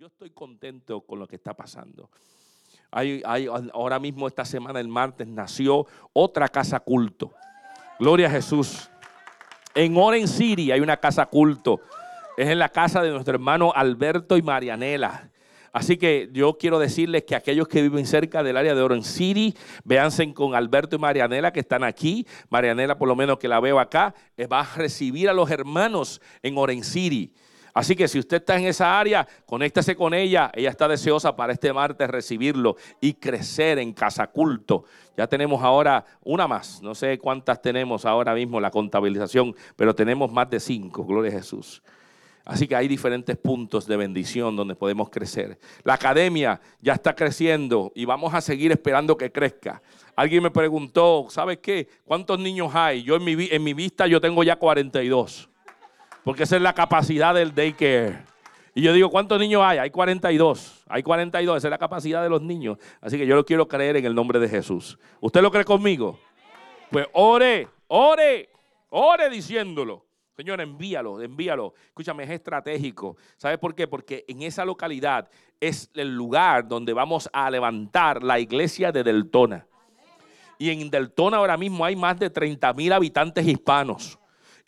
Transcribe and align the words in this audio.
Yo 0.00 0.06
estoy 0.06 0.30
contento 0.30 1.00
con 1.00 1.18
lo 1.18 1.26
que 1.26 1.34
está 1.34 1.54
pasando. 1.54 2.08
Hay, 2.92 3.20
ahora 3.72 3.98
mismo, 3.98 4.28
esta 4.28 4.44
semana, 4.44 4.78
el 4.78 4.86
martes, 4.86 5.26
nació 5.26 5.88
otra 6.12 6.46
casa 6.46 6.78
culto. 6.78 7.32
Gloria 7.98 8.28
a 8.28 8.30
Jesús. 8.30 8.88
En 9.74 9.96
Oren 9.96 10.28
City 10.28 10.70
hay 10.70 10.78
una 10.78 10.98
casa 10.98 11.26
culto. 11.26 11.80
Es 12.36 12.46
en 12.46 12.60
la 12.60 12.68
casa 12.68 13.02
de 13.02 13.10
nuestro 13.10 13.34
hermano 13.34 13.72
Alberto 13.74 14.36
y 14.36 14.42
Marianela. 14.42 15.30
Así 15.72 15.96
que 15.96 16.30
yo 16.32 16.56
quiero 16.58 16.78
decirles 16.78 17.24
que 17.24 17.34
aquellos 17.34 17.66
que 17.66 17.82
viven 17.82 18.06
cerca 18.06 18.44
del 18.44 18.56
área 18.56 18.76
de 18.76 18.82
Orange 18.82 19.08
City, 19.08 19.56
véanse 19.82 20.32
con 20.32 20.54
Alberto 20.54 20.94
y 20.94 21.00
Marianela 21.00 21.52
que 21.52 21.58
están 21.58 21.82
aquí. 21.82 22.24
Marianela, 22.50 22.96
por 22.96 23.08
lo 23.08 23.16
menos 23.16 23.38
que 23.38 23.48
la 23.48 23.58
veo 23.58 23.80
acá, 23.80 24.14
va 24.52 24.60
a 24.60 24.76
recibir 24.76 25.28
a 25.28 25.32
los 25.32 25.50
hermanos 25.50 26.20
en 26.44 26.56
Orange 26.56 26.84
City. 26.84 27.34
Así 27.78 27.94
que 27.94 28.08
si 28.08 28.18
usted 28.18 28.38
está 28.38 28.56
en 28.58 28.64
esa 28.64 28.98
área, 28.98 29.24
conéctese 29.46 29.94
con 29.94 30.12
ella. 30.12 30.50
Ella 30.52 30.70
está 30.70 30.88
deseosa 30.88 31.36
para 31.36 31.52
este 31.52 31.72
martes 31.72 32.10
recibirlo 32.10 32.74
y 33.00 33.14
crecer 33.14 33.78
en 33.78 33.92
casa 33.92 34.26
culto. 34.26 34.82
Ya 35.16 35.28
tenemos 35.28 35.62
ahora 35.62 36.04
una 36.24 36.48
más. 36.48 36.82
No 36.82 36.96
sé 36.96 37.18
cuántas 37.18 37.62
tenemos 37.62 38.04
ahora 38.04 38.34
mismo 38.34 38.60
la 38.60 38.72
contabilización, 38.72 39.54
pero 39.76 39.94
tenemos 39.94 40.32
más 40.32 40.50
de 40.50 40.58
cinco. 40.58 41.04
Gloria 41.04 41.30
a 41.30 41.34
Jesús. 41.34 41.80
Así 42.44 42.66
que 42.66 42.74
hay 42.74 42.88
diferentes 42.88 43.36
puntos 43.36 43.86
de 43.86 43.96
bendición 43.96 44.56
donde 44.56 44.74
podemos 44.74 45.08
crecer. 45.08 45.56
La 45.84 45.94
academia 45.94 46.60
ya 46.80 46.94
está 46.94 47.14
creciendo 47.14 47.92
y 47.94 48.06
vamos 48.06 48.34
a 48.34 48.40
seguir 48.40 48.72
esperando 48.72 49.16
que 49.16 49.30
crezca. 49.30 49.80
Alguien 50.16 50.42
me 50.42 50.50
preguntó, 50.50 51.28
¿sabes 51.30 51.58
qué? 51.58 51.86
¿Cuántos 52.04 52.40
niños 52.40 52.74
hay? 52.74 53.04
Yo 53.04 53.14
en 53.14 53.22
mi, 53.22 53.36
en 53.52 53.62
mi 53.62 53.72
vista 53.72 54.08
yo 54.08 54.20
tengo 54.20 54.42
ya 54.42 54.56
42. 54.56 55.48
Porque 56.24 56.42
esa 56.42 56.56
es 56.56 56.62
la 56.62 56.74
capacidad 56.74 57.34
del 57.34 57.54
daycare. 57.54 58.22
Y 58.74 58.82
yo 58.82 58.92
digo, 58.92 59.10
¿cuántos 59.10 59.40
niños 59.40 59.62
hay? 59.64 59.78
Hay 59.78 59.90
42. 59.90 60.84
Hay 60.88 61.02
42. 61.02 61.56
Esa 61.56 61.68
es 61.68 61.70
la 61.70 61.78
capacidad 61.78 62.22
de 62.22 62.28
los 62.28 62.42
niños. 62.42 62.78
Así 63.00 63.18
que 63.18 63.26
yo 63.26 63.34
lo 63.34 63.44
quiero 63.44 63.66
creer 63.66 63.96
en 63.96 64.04
el 64.04 64.14
nombre 64.14 64.38
de 64.38 64.48
Jesús. 64.48 64.98
¿Usted 65.20 65.42
lo 65.42 65.50
cree 65.50 65.64
conmigo? 65.64 66.18
Pues 66.90 67.06
ore, 67.12 67.68
ore, 67.88 68.50
ore 68.90 69.30
diciéndolo. 69.30 70.06
Señor, 70.36 70.60
envíalo, 70.60 71.20
envíalo. 71.20 71.74
Escúchame, 71.88 72.22
es 72.22 72.30
estratégico. 72.30 73.16
¿Sabes 73.36 73.58
por 73.58 73.74
qué? 73.74 73.88
Porque 73.88 74.24
en 74.28 74.42
esa 74.42 74.64
localidad 74.64 75.28
es 75.60 75.90
el 75.94 76.14
lugar 76.14 76.68
donde 76.68 76.92
vamos 76.92 77.28
a 77.32 77.50
levantar 77.50 78.22
la 78.22 78.38
iglesia 78.38 78.92
de 78.92 79.02
Deltona. 79.02 79.66
Y 80.56 80.70
en 80.70 80.90
Deltona 80.90 81.38
ahora 81.38 81.56
mismo 81.56 81.84
hay 81.84 81.96
más 81.96 82.18
de 82.18 82.30
30 82.30 82.72
mil 82.74 82.92
habitantes 82.92 83.46
hispanos. 83.46 84.17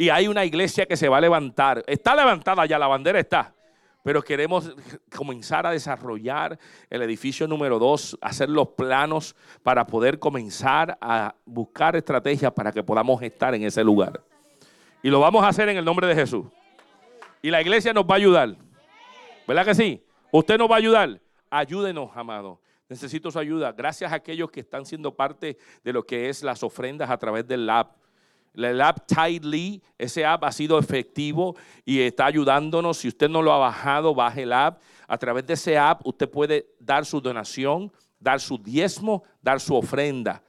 Y 0.00 0.08
hay 0.08 0.28
una 0.28 0.46
iglesia 0.46 0.86
que 0.86 0.96
se 0.96 1.10
va 1.10 1.18
a 1.18 1.20
levantar. 1.20 1.84
Está 1.86 2.16
levantada 2.16 2.64
ya, 2.64 2.78
la 2.78 2.86
bandera 2.86 3.20
está. 3.20 3.54
Pero 4.02 4.22
queremos 4.22 4.74
comenzar 5.14 5.66
a 5.66 5.72
desarrollar 5.72 6.58
el 6.88 7.02
edificio 7.02 7.46
número 7.46 7.78
dos, 7.78 8.16
hacer 8.22 8.48
los 8.48 8.68
planos 8.68 9.36
para 9.62 9.86
poder 9.86 10.18
comenzar 10.18 10.96
a 11.02 11.34
buscar 11.44 11.96
estrategias 11.96 12.50
para 12.50 12.72
que 12.72 12.82
podamos 12.82 13.20
estar 13.20 13.54
en 13.54 13.62
ese 13.62 13.84
lugar. 13.84 14.24
Y 15.02 15.10
lo 15.10 15.20
vamos 15.20 15.44
a 15.44 15.48
hacer 15.48 15.68
en 15.68 15.76
el 15.76 15.84
nombre 15.84 16.06
de 16.06 16.14
Jesús. 16.14 16.46
Y 17.42 17.50
la 17.50 17.60
iglesia 17.60 17.92
nos 17.92 18.04
va 18.04 18.14
a 18.14 18.16
ayudar. 18.16 18.56
¿Verdad 19.46 19.66
que 19.66 19.74
sí? 19.74 20.02
Usted 20.32 20.56
nos 20.56 20.70
va 20.70 20.76
a 20.76 20.78
ayudar. 20.78 21.20
Ayúdenos, 21.50 22.10
amado. 22.14 22.58
Necesito 22.88 23.30
su 23.30 23.38
ayuda. 23.38 23.72
Gracias 23.72 24.10
a 24.10 24.14
aquellos 24.14 24.50
que 24.50 24.60
están 24.60 24.86
siendo 24.86 25.14
parte 25.14 25.58
de 25.84 25.92
lo 25.92 26.04
que 26.04 26.30
es 26.30 26.42
las 26.42 26.62
ofrendas 26.62 27.10
a 27.10 27.18
través 27.18 27.46
del 27.46 27.68
app. 27.68 27.99
El 28.54 28.80
app 28.80 29.06
Tidely, 29.06 29.82
ese 29.96 30.24
app 30.24 30.44
ha 30.44 30.52
sido 30.52 30.78
efectivo 30.78 31.56
y 31.84 32.00
está 32.00 32.26
ayudándonos. 32.26 32.98
Si 32.98 33.08
usted 33.08 33.28
no 33.28 33.42
lo 33.42 33.52
ha 33.52 33.58
bajado, 33.58 34.14
baje 34.14 34.42
el 34.42 34.52
app. 34.52 34.80
A 35.06 35.18
través 35.18 35.46
de 35.46 35.54
ese 35.54 35.78
app 35.78 36.06
usted 36.06 36.28
puede 36.28 36.66
dar 36.78 37.06
su 37.06 37.20
donación, 37.20 37.92
dar 38.18 38.40
su 38.40 38.58
diezmo, 38.58 39.22
dar 39.40 39.60
su 39.60 39.74
ofrenda, 39.74 40.42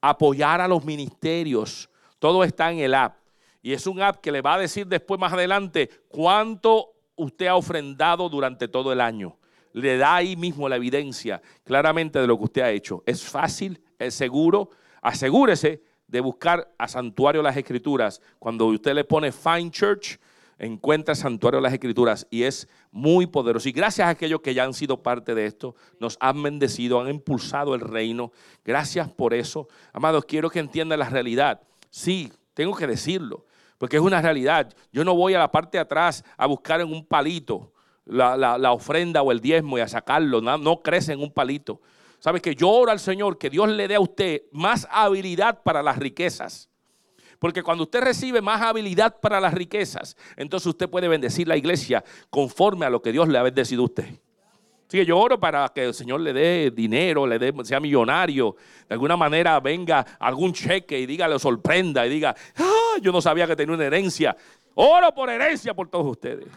apoyar 0.00 0.60
a 0.60 0.68
los 0.68 0.84
ministerios. 0.84 1.90
Todo 2.18 2.44
está 2.44 2.70
en 2.70 2.78
el 2.78 2.94
app. 2.94 3.16
Y 3.60 3.72
es 3.72 3.86
un 3.86 4.00
app 4.00 4.20
que 4.20 4.32
le 4.32 4.40
va 4.40 4.54
a 4.54 4.58
decir 4.58 4.86
después 4.86 5.20
más 5.20 5.32
adelante 5.32 5.90
cuánto 6.08 6.92
usted 7.16 7.46
ha 7.46 7.56
ofrendado 7.56 8.28
durante 8.28 8.68
todo 8.68 8.92
el 8.92 9.00
año. 9.00 9.36
Le 9.72 9.98
da 9.98 10.16
ahí 10.16 10.36
mismo 10.36 10.68
la 10.68 10.76
evidencia 10.76 11.42
claramente 11.64 12.20
de 12.20 12.26
lo 12.26 12.38
que 12.38 12.44
usted 12.44 12.62
ha 12.62 12.70
hecho. 12.70 13.02
Es 13.04 13.24
fácil, 13.24 13.80
es 13.98 14.14
seguro. 14.14 14.70
Asegúrese 15.02 15.82
de 16.08 16.20
buscar 16.20 16.72
a 16.78 16.88
Santuario 16.88 17.42
las 17.42 17.56
Escrituras. 17.56 18.20
Cuando 18.38 18.66
usted 18.66 18.94
le 18.94 19.04
pone 19.04 19.30
Find 19.30 19.70
Church, 19.70 20.18
encuentra 20.58 21.14
Santuario 21.14 21.60
las 21.60 21.72
Escrituras 21.72 22.26
y 22.30 22.42
es 22.42 22.66
muy 22.90 23.26
poderoso. 23.26 23.68
Y 23.68 23.72
gracias 23.72 24.08
a 24.08 24.10
aquellos 24.10 24.40
que 24.40 24.54
ya 24.54 24.64
han 24.64 24.74
sido 24.74 25.02
parte 25.02 25.34
de 25.34 25.46
esto, 25.46 25.76
nos 26.00 26.16
han 26.20 26.42
bendecido, 26.42 27.00
han 27.00 27.08
impulsado 27.08 27.74
el 27.74 27.80
reino. 27.80 28.32
Gracias 28.64 29.08
por 29.08 29.34
eso. 29.34 29.68
Amados, 29.92 30.24
quiero 30.24 30.50
que 30.50 30.58
entiendan 30.58 30.98
la 30.98 31.08
realidad. 31.08 31.60
Sí, 31.90 32.32
tengo 32.54 32.74
que 32.74 32.86
decirlo 32.86 33.44
porque 33.78 33.96
es 33.96 34.02
una 34.02 34.20
realidad. 34.20 34.74
Yo 34.92 35.04
no 35.04 35.14
voy 35.14 35.34
a 35.34 35.38
la 35.38 35.50
parte 35.50 35.78
de 35.78 35.82
atrás 35.82 36.24
a 36.36 36.46
buscar 36.46 36.80
en 36.80 36.92
un 36.92 37.06
palito 37.06 37.72
la, 38.04 38.72
ofrenda 38.72 39.22
o 39.22 39.32
el 39.32 39.40
diezmo 39.40 39.78
y 39.78 39.80
a 39.80 39.88
sacarlo. 39.88 40.40
No 40.40 40.82
crece 40.82 41.12
en 41.12 41.20
un 41.20 41.30
palito. 41.30 41.80
¿Sabes 42.18 42.42
que 42.42 42.54
yo 42.54 42.68
oro 42.68 42.90
al 42.90 42.98
Señor 43.00 43.38
que 43.38 43.50
Dios 43.50 43.68
le 43.68 43.86
dé 43.86 43.94
a 43.94 44.00
usted 44.00 44.42
más 44.50 44.86
habilidad 44.90 45.62
para 45.62 45.82
las 45.82 45.98
riquezas? 45.98 46.68
Porque 47.38 47.62
cuando 47.62 47.84
usted 47.84 48.00
recibe 48.00 48.40
más 48.40 48.60
habilidad 48.60 49.20
para 49.20 49.40
las 49.40 49.54
riquezas, 49.54 50.16
entonces 50.36 50.66
usted 50.66 50.90
puede 50.90 51.06
bendecir 51.06 51.46
la 51.46 51.56
iglesia 51.56 52.02
conforme 52.30 52.86
a 52.86 52.90
lo 52.90 53.00
que 53.00 53.12
Dios 53.12 53.28
le 53.28 53.38
ha 53.38 53.42
bendecido 53.42 53.82
a 53.82 53.84
usted. 53.86 54.08
Así 54.88 55.04
yo 55.04 55.18
oro 55.18 55.38
para 55.38 55.68
que 55.68 55.84
el 55.84 55.94
Señor 55.94 56.20
le 56.20 56.32
dé 56.32 56.70
dinero, 56.70 57.26
le 57.26 57.38
dé, 57.38 57.52
sea 57.62 57.78
millonario, 57.78 58.56
de 58.88 58.94
alguna 58.94 59.18
manera 59.18 59.60
venga 59.60 60.00
algún 60.18 60.52
cheque 60.54 60.98
y 60.98 61.04
diga, 61.04 61.28
le 61.28 61.38
sorprenda 61.38 62.06
y 62.06 62.08
diga, 62.08 62.34
ah, 62.56 62.96
yo 63.02 63.12
no 63.12 63.20
sabía 63.20 63.46
que 63.46 63.54
tenía 63.54 63.74
una 63.74 63.84
herencia. 63.84 64.34
Oro 64.74 65.14
por 65.14 65.28
herencia 65.28 65.74
por 65.74 65.88
todos 65.88 66.06
ustedes. 66.06 66.48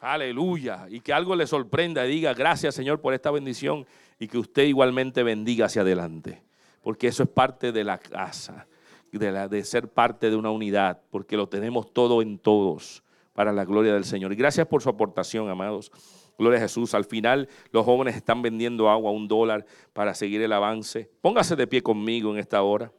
Aleluya. 0.00 0.86
Y 0.88 1.00
que 1.00 1.12
algo 1.12 1.36
le 1.36 1.46
sorprenda 1.46 2.06
y 2.06 2.10
diga, 2.10 2.32
gracias 2.34 2.74
Señor 2.74 3.00
por 3.00 3.12
esta 3.12 3.30
bendición 3.30 3.86
y 4.18 4.28
que 4.28 4.38
usted 4.38 4.64
igualmente 4.64 5.22
bendiga 5.22 5.66
hacia 5.66 5.82
adelante. 5.82 6.42
Porque 6.82 7.08
eso 7.08 7.22
es 7.22 7.28
parte 7.28 7.72
de 7.72 7.84
la 7.84 7.98
casa, 7.98 8.66
de, 9.12 9.30
la, 9.30 9.48
de 9.48 9.62
ser 9.64 9.88
parte 9.88 10.30
de 10.30 10.36
una 10.36 10.50
unidad, 10.50 11.02
porque 11.10 11.36
lo 11.36 11.48
tenemos 11.48 11.92
todo 11.92 12.22
en 12.22 12.38
todos 12.38 13.02
para 13.34 13.52
la 13.52 13.64
gloria 13.66 13.92
del 13.92 14.04
Señor. 14.04 14.32
Y 14.32 14.36
gracias 14.36 14.66
por 14.66 14.82
su 14.82 14.88
aportación, 14.88 15.48
amados. 15.50 15.92
Gloria 16.38 16.58
a 16.58 16.62
Jesús. 16.62 16.94
Al 16.94 17.04
final 17.04 17.50
los 17.70 17.84
jóvenes 17.84 18.16
están 18.16 18.40
vendiendo 18.40 18.88
agua 18.88 19.10
a 19.10 19.14
un 19.14 19.28
dólar 19.28 19.66
para 19.92 20.14
seguir 20.14 20.40
el 20.40 20.52
avance. 20.54 21.10
Póngase 21.20 21.54
de 21.54 21.66
pie 21.66 21.82
conmigo 21.82 22.32
en 22.32 22.38
esta 22.38 22.62
hora. 22.62 22.90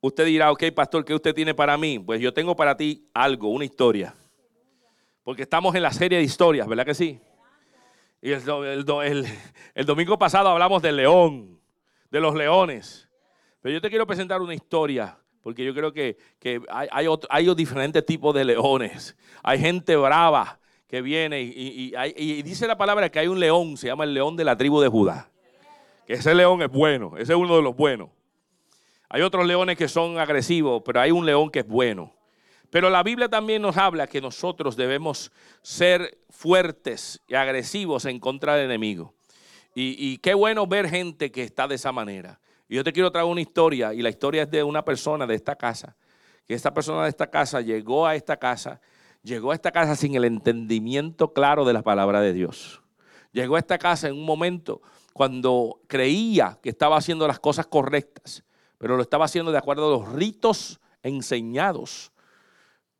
Usted 0.00 0.26
dirá, 0.26 0.52
ok, 0.52 0.62
pastor, 0.72 1.04
¿qué 1.04 1.12
usted 1.12 1.34
tiene 1.34 1.54
para 1.54 1.76
mí? 1.76 1.98
Pues 1.98 2.20
yo 2.20 2.32
tengo 2.32 2.54
para 2.54 2.76
ti 2.76 3.08
algo, 3.12 3.48
una 3.48 3.64
historia. 3.64 4.14
Porque 5.28 5.42
estamos 5.42 5.74
en 5.74 5.82
la 5.82 5.92
serie 5.92 6.16
de 6.16 6.24
historias, 6.24 6.66
¿verdad 6.66 6.86
que 6.86 6.94
sí? 6.94 7.20
Y 8.22 8.30
el, 8.32 8.84
domingo 9.84 10.18
pasado 10.18 10.48
hablamos 10.48 10.80
del 10.80 10.96
león, 10.96 11.60
de 12.10 12.18
los 12.18 12.34
leones. 12.34 13.06
Pero 13.60 13.74
yo 13.74 13.80
te 13.82 13.90
quiero 13.90 14.06
presentar 14.06 14.40
una 14.40 14.54
historia, 14.54 15.18
porque 15.42 15.66
yo 15.66 15.74
creo 15.74 15.92
que, 15.92 16.16
hay, 16.70 17.54
diferentes 17.54 18.06
tipos 18.06 18.34
de 18.34 18.42
leones. 18.42 19.18
Hay 19.42 19.58
gente 19.58 19.96
brava, 19.96 20.58
que 20.86 21.02
viene 21.02 21.42
y, 21.42 21.92
dice 22.40 22.66
la 22.66 22.78
palabra 22.78 23.10
que 23.10 23.18
hay 23.18 23.28
un 23.28 23.38
león, 23.38 23.76
se 23.76 23.88
llama 23.88 24.04
el 24.04 24.14
león 24.14 24.34
de 24.34 24.44
la 24.44 24.56
tribu 24.56 24.80
de 24.80 24.88
Judá. 24.88 25.28
Que 26.06 26.14
ese 26.14 26.34
león 26.34 26.62
es 26.62 26.70
bueno, 26.70 27.18
ese 27.18 27.34
es 27.34 27.38
uno 27.38 27.54
de 27.54 27.60
los 27.60 27.76
buenos. 27.76 28.08
Hay 29.10 29.20
otros 29.20 29.46
leones 29.46 29.76
que 29.76 29.88
son 29.88 30.18
agresivos, 30.18 30.82
pero 30.86 31.02
hay 31.02 31.10
un 31.10 31.26
león 31.26 31.50
que 31.50 31.58
es 31.58 31.68
bueno. 31.68 32.14
Pero 32.70 32.90
la 32.90 33.02
Biblia 33.02 33.28
también 33.28 33.62
nos 33.62 33.76
habla 33.76 34.06
que 34.06 34.20
nosotros 34.20 34.76
debemos 34.76 35.32
ser 35.62 36.18
fuertes 36.28 37.20
y 37.26 37.34
agresivos 37.34 38.04
en 38.04 38.20
contra 38.20 38.56
del 38.56 38.66
enemigo. 38.66 39.14
Y, 39.74 40.18
qué 40.18 40.34
bueno 40.34 40.66
ver 40.66 40.88
gente 40.88 41.30
que 41.30 41.44
está 41.44 41.68
de 41.68 41.76
esa 41.76 41.92
manera. 41.92 42.40
Y 42.68 42.74
yo 42.74 42.82
te 42.82 42.92
quiero 42.92 43.12
traer 43.12 43.26
una 43.26 43.40
historia, 43.40 43.94
y 43.94 44.02
la 44.02 44.08
historia 44.08 44.42
es 44.42 44.50
de 44.50 44.64
una 44.64 44.84
persona 44.84 45.24
de 45.24 45.36
esta 45.36 45.54
casa. 45.54 45.96
Que 46.46 46.54
esta 46.54 46.74
persona 46.74 47.04
de 47.04 47.10
esta 47.10 47.30
casa 47.30 47.60
llegó 47.60 48.04
a 48.04 48.16
esta 48.16 48.36
casa 48.36 48.80
llegó 49.22 49.52
a 49.52 49.54
esta 49.54 49.70
casa 49.72 49.96
sin 49.96 50.14
el 50.14 50.24
entendimiento 50.24 51.32
claro 51.32 51.64
de 51.64 51.72
la 51.72 51.82
palabra 51.82 52.20
de 52.20 52.32
Dios. 52.32 52.82
Llegó 53.32 53.56
a 53.56 53.58
esta 53.58 53.78
casa 53.78 54.08
en 54.08 54.14
un 54.14 54.24
momento 54.24 54.80
cuando 55.12 55.80
creía 55.86 56.58
que 56.62 56.70
estaba 56.70 56.96
haciendo 56.96 57.26
las 57.26 57.38
cosas 57.38 57.66
correctas, 57.66 58.44
pero 58.78 58.96
lo 58.96 59.02
estaba 59.02 59.24
haciendo 59.24 59.52
de 59.52 59.58
acuerdo 59.58 59.86
a 59.86 59.98
los 59.98 60.12
ritos 60.12 60.80
enseñados, 61.02 62.12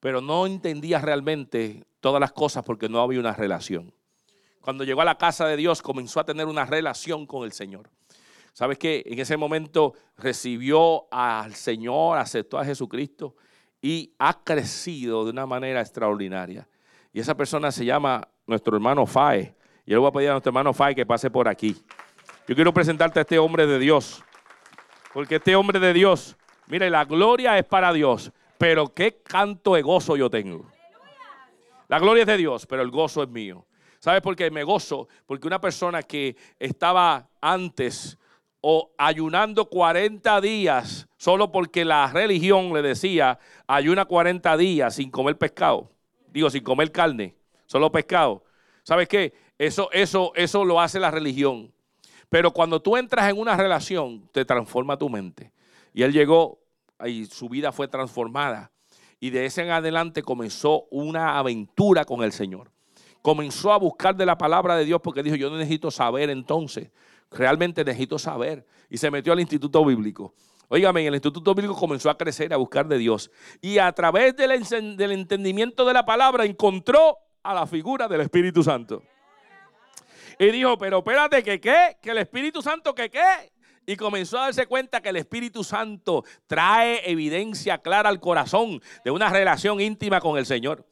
pero 0.00 0.20
no 0.20 0.46
entendía 0.46 1.00
realmente 1.00 1.84
todas 2.00 2.20
las 2.20 2.32
cosas 2.32 2.64
porque 2.64 2.88
no 2.88 3.00
había 3.00 3.20
una 3.20 3.32
relación. 3.32 3.92
Cuando 4.60 4.84
llegó 4.84 5.00
a 5.00 5.04
la 5.04 5.18
casa 5.18 5.46
de 5.46 5.56
Dios 5.56 5.82
comenzó 5.82 6.20
a 6.20 6.24
tener 6.24 6.46
una 6.46 6.64
relación 6.64 7.26
con 7.26 7.44
el 7.44 7.52
Señor. 7.52 7.90
¿Sabes 8.52 8.78
qué? 8.78 9.04
En 9.06 9.18
ese 9.18 9.36
momento 9.36 9.94
recibió 10.16 11.06
al 11.12 11.54
Señor, 11.54 12.18
aceptó 12.18 12.58
a 12.58 12.64
Jesucristo 12.64 13.36
y 13.80 14.12
ha 14.18 14.42
crecido 14.42 15.24
de 15.24 15.30
una 15.30 15.46
manera 15.46 15.80
extraordinaria. 15.80 16.68
Y 17.12 17.20
esa 17.20 17.36
persona 17.36 17.70
se 17.70 17.84
llama 17.84 18.26
nuestro 18.46 18.76
hermano 18.76 19.06
Fae. 19.06 19.54
Yo 19.86 19.94
le 19.94 19.98
voy 19.98 20.08
a 20.08 20.12
pedir 20.12 20.28
a 20.30 20.32
nuestro 20.32 20.50
hermano 20.50 20.74
Fae 20.74 20.94
que 20.94 21.06
pase 21.06 21.30
por 21.30 21.48
aquí. 21.48 21.76
Yo 22.46 22.54
quiero 22.54 22.74
presentarte 22.74 23.20
a 23.20 23.22
este 23.22 23.38
hombre 23.38 23.66
de 23.66 23.78
Dios. 23.78 24.24
Porque 25.12 25.36
este 25.36 25.56
hombre 25.56 25.78
de 25.78 25.92
Dios, 25.92 26.36
mire, 26.66 26.90
la 26.90 27.04
gloria 27.04 27.58
es 27.58 27.64
para 27.64 27.92
Dios, 27.92 28.30
pero 28.58 28.92
qué 28.92 29.22
canto 29.22 29.74
de 29.74 29.82
gozo 29.82 30.16
yo 30.16 30.28
tengo. 30.28 30.66
La 31.88 31.98
gloria 31.98 32.22
es 32.22 32.26
de 32.26 32.36
Dios, 32.36 32.66
pero 32.66 32.82
el 32.82 32.90
gozo 32.90 33.22
es 33.22 33.28
mío. 33.28 33.64
¿Sabes 34.00 34.20
por 34.20 34.36
qué 34.36 34.50
me 34.50 34.64
gozo? 34.64 35.08
Porque 35.26 35.46
una 35.46 35.60
persona 35.60 36.02
que 36.02 36.36
estaba 36.58 37.28
antes 37.40 38.18
o 38.60 38.90
ayunando 38.98 39.66
40 39.66 40.40
días 40.40 41.08
solo 41.16 41.50
porque 41.50 41.84
la 41.84 42.10
religión 42.12 42.72
le 42.72 42.82
decía 42.82 43.38
ayuna 43.66 44.04
40 44.04 44.56
días 44.56 44.96
sin 44.96 45.10
comer 45.10 45.38
pescado, 45.38 45.90
digo 46.28 46.50
sin 46.50 46.62
comer 46.62 46.92
carne, 46.92 47.34
solo 47.66 47.90
pescado. 47.90 48.44
¿Sabes 48.82 49.08
qué? 49.08 49.32
Eso, 49.58 49.88
eso, 49.92 50.32
eso 50.34 50.64
lo 50.64 50.80
hace 50.80 51.00
la 51.00 51.10
religión. 51.10 51.72
Pero 52.28 52.52
cuando 52.52 52.80
tú 52.80 52.96
entras 52.96 53.30
en 53.30 53.38
una 53.38 53.56
relación, 53.56 54.28
te 54.32 54.44
transforma 54.44 54.96
tu 54.96 55.08
mente. 55.08 55.52
Y 55.94 56.02
él 56.02 56.12
llegó 56.12 56.58
y 57.06 57.26
su 57.26 57.48
vida 57.48 57.72
fue 57.72 57.88
transformada. 57.88 58.72
Y 59.20 59.30
de 59.30 59.46
ese 59.46 59.62
en 59.62 59.70
adelante 59.70 60.22
comenzó 60.22 60.84
una 60.90 61.38
aventura 61.38 62.04
con 62.04 62.22
el 62.22 62.32
Señor. 62.32 62.70
Comenzó 63.22 63.72
a 63.72 63.78
buscar 63.78 64.14
de 64.16 64.26
la 64.26 64.38
palabra 64.38 64.76
de 64.76 64.84
Dios 64.84 65.00
porque 65.02 65.22
dijo, 65.22 65.36
yo 65.36 65.50
necesito 65.50 65.90
saber 65.90 66.30
entonces, 66.30 66.90
realmente 67.30 67.84
necesito 67.84 68.18
saber. 68.18 68.64
Y 68.88 68.96
se 68.96 69.10
metió 69.10 69.32
al 69.32 69.40
instituto 69.40 69.84
bíblico. 69.84 70.34
Óigame, 70.68 71.06
el 71.06 71.14
instituto 71.14 71.54
bíblico 71.54 71.74
comenzó 71.74 72.10
a 72.10 72.18
crecer, 72.18 72.52
a 72.52 72.56
buscar 72.56 72.86
de 72.86 72.98
Dios. 72.98 73.30
Y 73.60 73.78
a 73.78 73.90
través 73.92 74.36
del, 74.36 74.96
del 74.96 75.12
entendimiento 75.12 75.84
de 75.84 75.94
la 75.94 76.04
palabra 76.04 76.44
encontró 76.44 77.16
a 77.42 77.54
la 77.54 77.66
figura 77.66 78.06
del 78.06 78.20
Espíritu 78.20 78.62
Santo. 78.62 79.02
Y 80.38 80.50
dijo, 80.50 80.78
pero 80.78 80.98
espérate, 80.98 81.42
¿que 81.42 81.60
qué? 81.60 81.96
¿Que 82.00 82.10
el 82.10 82.18
Espíritu 82.18 82.62
Santo 82.62 82.94
que 82.94 83.10
qué? 83.10 83.52
Y 83.88 83.96
comenzó 83.96 84.36
a 84.36 84.42
darse 84.42 84.66
cuenta 84.66 85.00
que 85.00 85.08
el 85.08 85.16
Espíritu 85.16 85.64
Santo 85.64 86.22
trae 86.46 87.10
evidencia 87.10 87.78
clara 87.78 88.10
al 88.10 88.20
corazón 88.20 88.82
de 89.02 89.10
una 89.10 89.30
relación 89.30 89.80
íntima 89.80 90.20
con 90.20 90.36
el 90.36 90.44
Señor. 90.44 90.84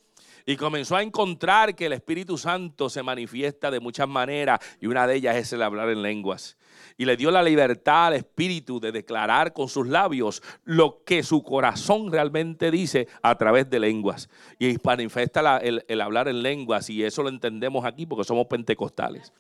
Y 0.47 0.57
comenzó 0.57 0.97
a 0.97 1.03
encontrar 1.03 1.75
que 1.75 1.85
el 1.85 1.93
Espíritu 1.93 2.39
Santo 2.39 2.89
se 2.89 3.03
manifiesta 3.03 3.71
de 3.71 3.81
muchas 3.81 4.09
maneras 4.09 4.61
y 4.81 4.87
una 4.87 5.07
de 5.07 5.17
ellas 5.17 5.37
es 5.37 5.53
el 5.53 5.61
hablar 5.61 5.91
en 5.91 6.01
lenguas. 6.01 6.57
Y 6.97 7.05
le 7.05 7.19
dio 7.19 7.31
la 7.31 7.43
libertad 7.43 8.07
al 8.07 8.15
Espíritu 8.15 8.81
de 8.81 8.93
declarar 8.93 9.53
con 9.53 9.69
sus 9.69 9.87
labios 9.87 10.43
lo 10.65 11.05
que 11.05 11.23
su 11.23 11.43
corazón 11.43 12.11
realmente 12.11 12.71
dice 12.71 13.09
a 13.21 13.37
través 13.37 13.69
de 13.69 13.79
lenguas. 13.79 14.31
Y 14.59 14.75
manifiesta 14.83 15.59
el, 15.59 15.85
el 15.87 16.01
hablar 16.01 16.29
en 16.29 16.43
lenguas 16.43 16.89
y 16.89 17.05
eso 17.05 17.23
lo 17.23 17.29
entendemos 17.29 17.85
aquí 17.85 18.07
porque 18.07 18.25
somos 18.25 18.47
pentecostales. 18.47 19.35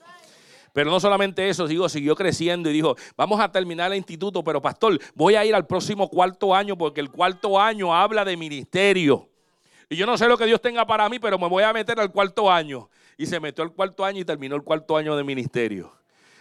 Pero 0.76 0.90
no 0.90 1.00
solamente 1.00 1.48
eso, 1.48 1.66
digo, 1.66 1.88
siguió 1.88 2.14
creciendo 2.14 2.68
y 2.68 2.74
dijo, 2.74 2.96
vamos 3.16 3.40
a 3.40 3.50
terminar 3.50 3.90
el 3.92 3.96
instituto, 3.96 4.44
pero 4.44 4.60
pastor, 4.60 5.00
voy 5.14 5.34
a 5.34 5.42
ir 5.42 5.54
al 5.54 5.66
próximo 5.66 6.06
cuarto 6.06 6.54
año 6.54 6.76
porque 6.76 7.00
el 7.00 7.10
cuarto 7.10 7.58
año 7.58 7.94
habla 7.94 8.26
de 8.26 8.36
ministerio. 8.36 9.26
Y 9.88 9.96
yo 9.96 10.04
no 10.04 10.18
sé 10.18 10.28
lo 10.28 10.36
que 10.36 10.44
Dios 10.44 10.60
tenga 10.60 10.86
para 10.86 11.08
mí, 11.08 11.18
pero 11.18 11.38
me 11.38 11.48
voy 11.48 11.62
a 11.62 11.72
meter 11.72 11.98
al 11.98 12.12
cuarto 12.12 12.52
año. 12.52 12.90
Y 13.16 13.24
se 13.24 13.40
metió 13.40 13.64
al 13.64 13.72
cuarto 13.72 14.04
año 14.04 14.20
y 14.20 14.26
terminó 14.26 14.54
el 14.54 14.62
cuarto 14.62 14.98
año 14.98 15.16
de 15.16 15.24
ministerio. 15.24 15.94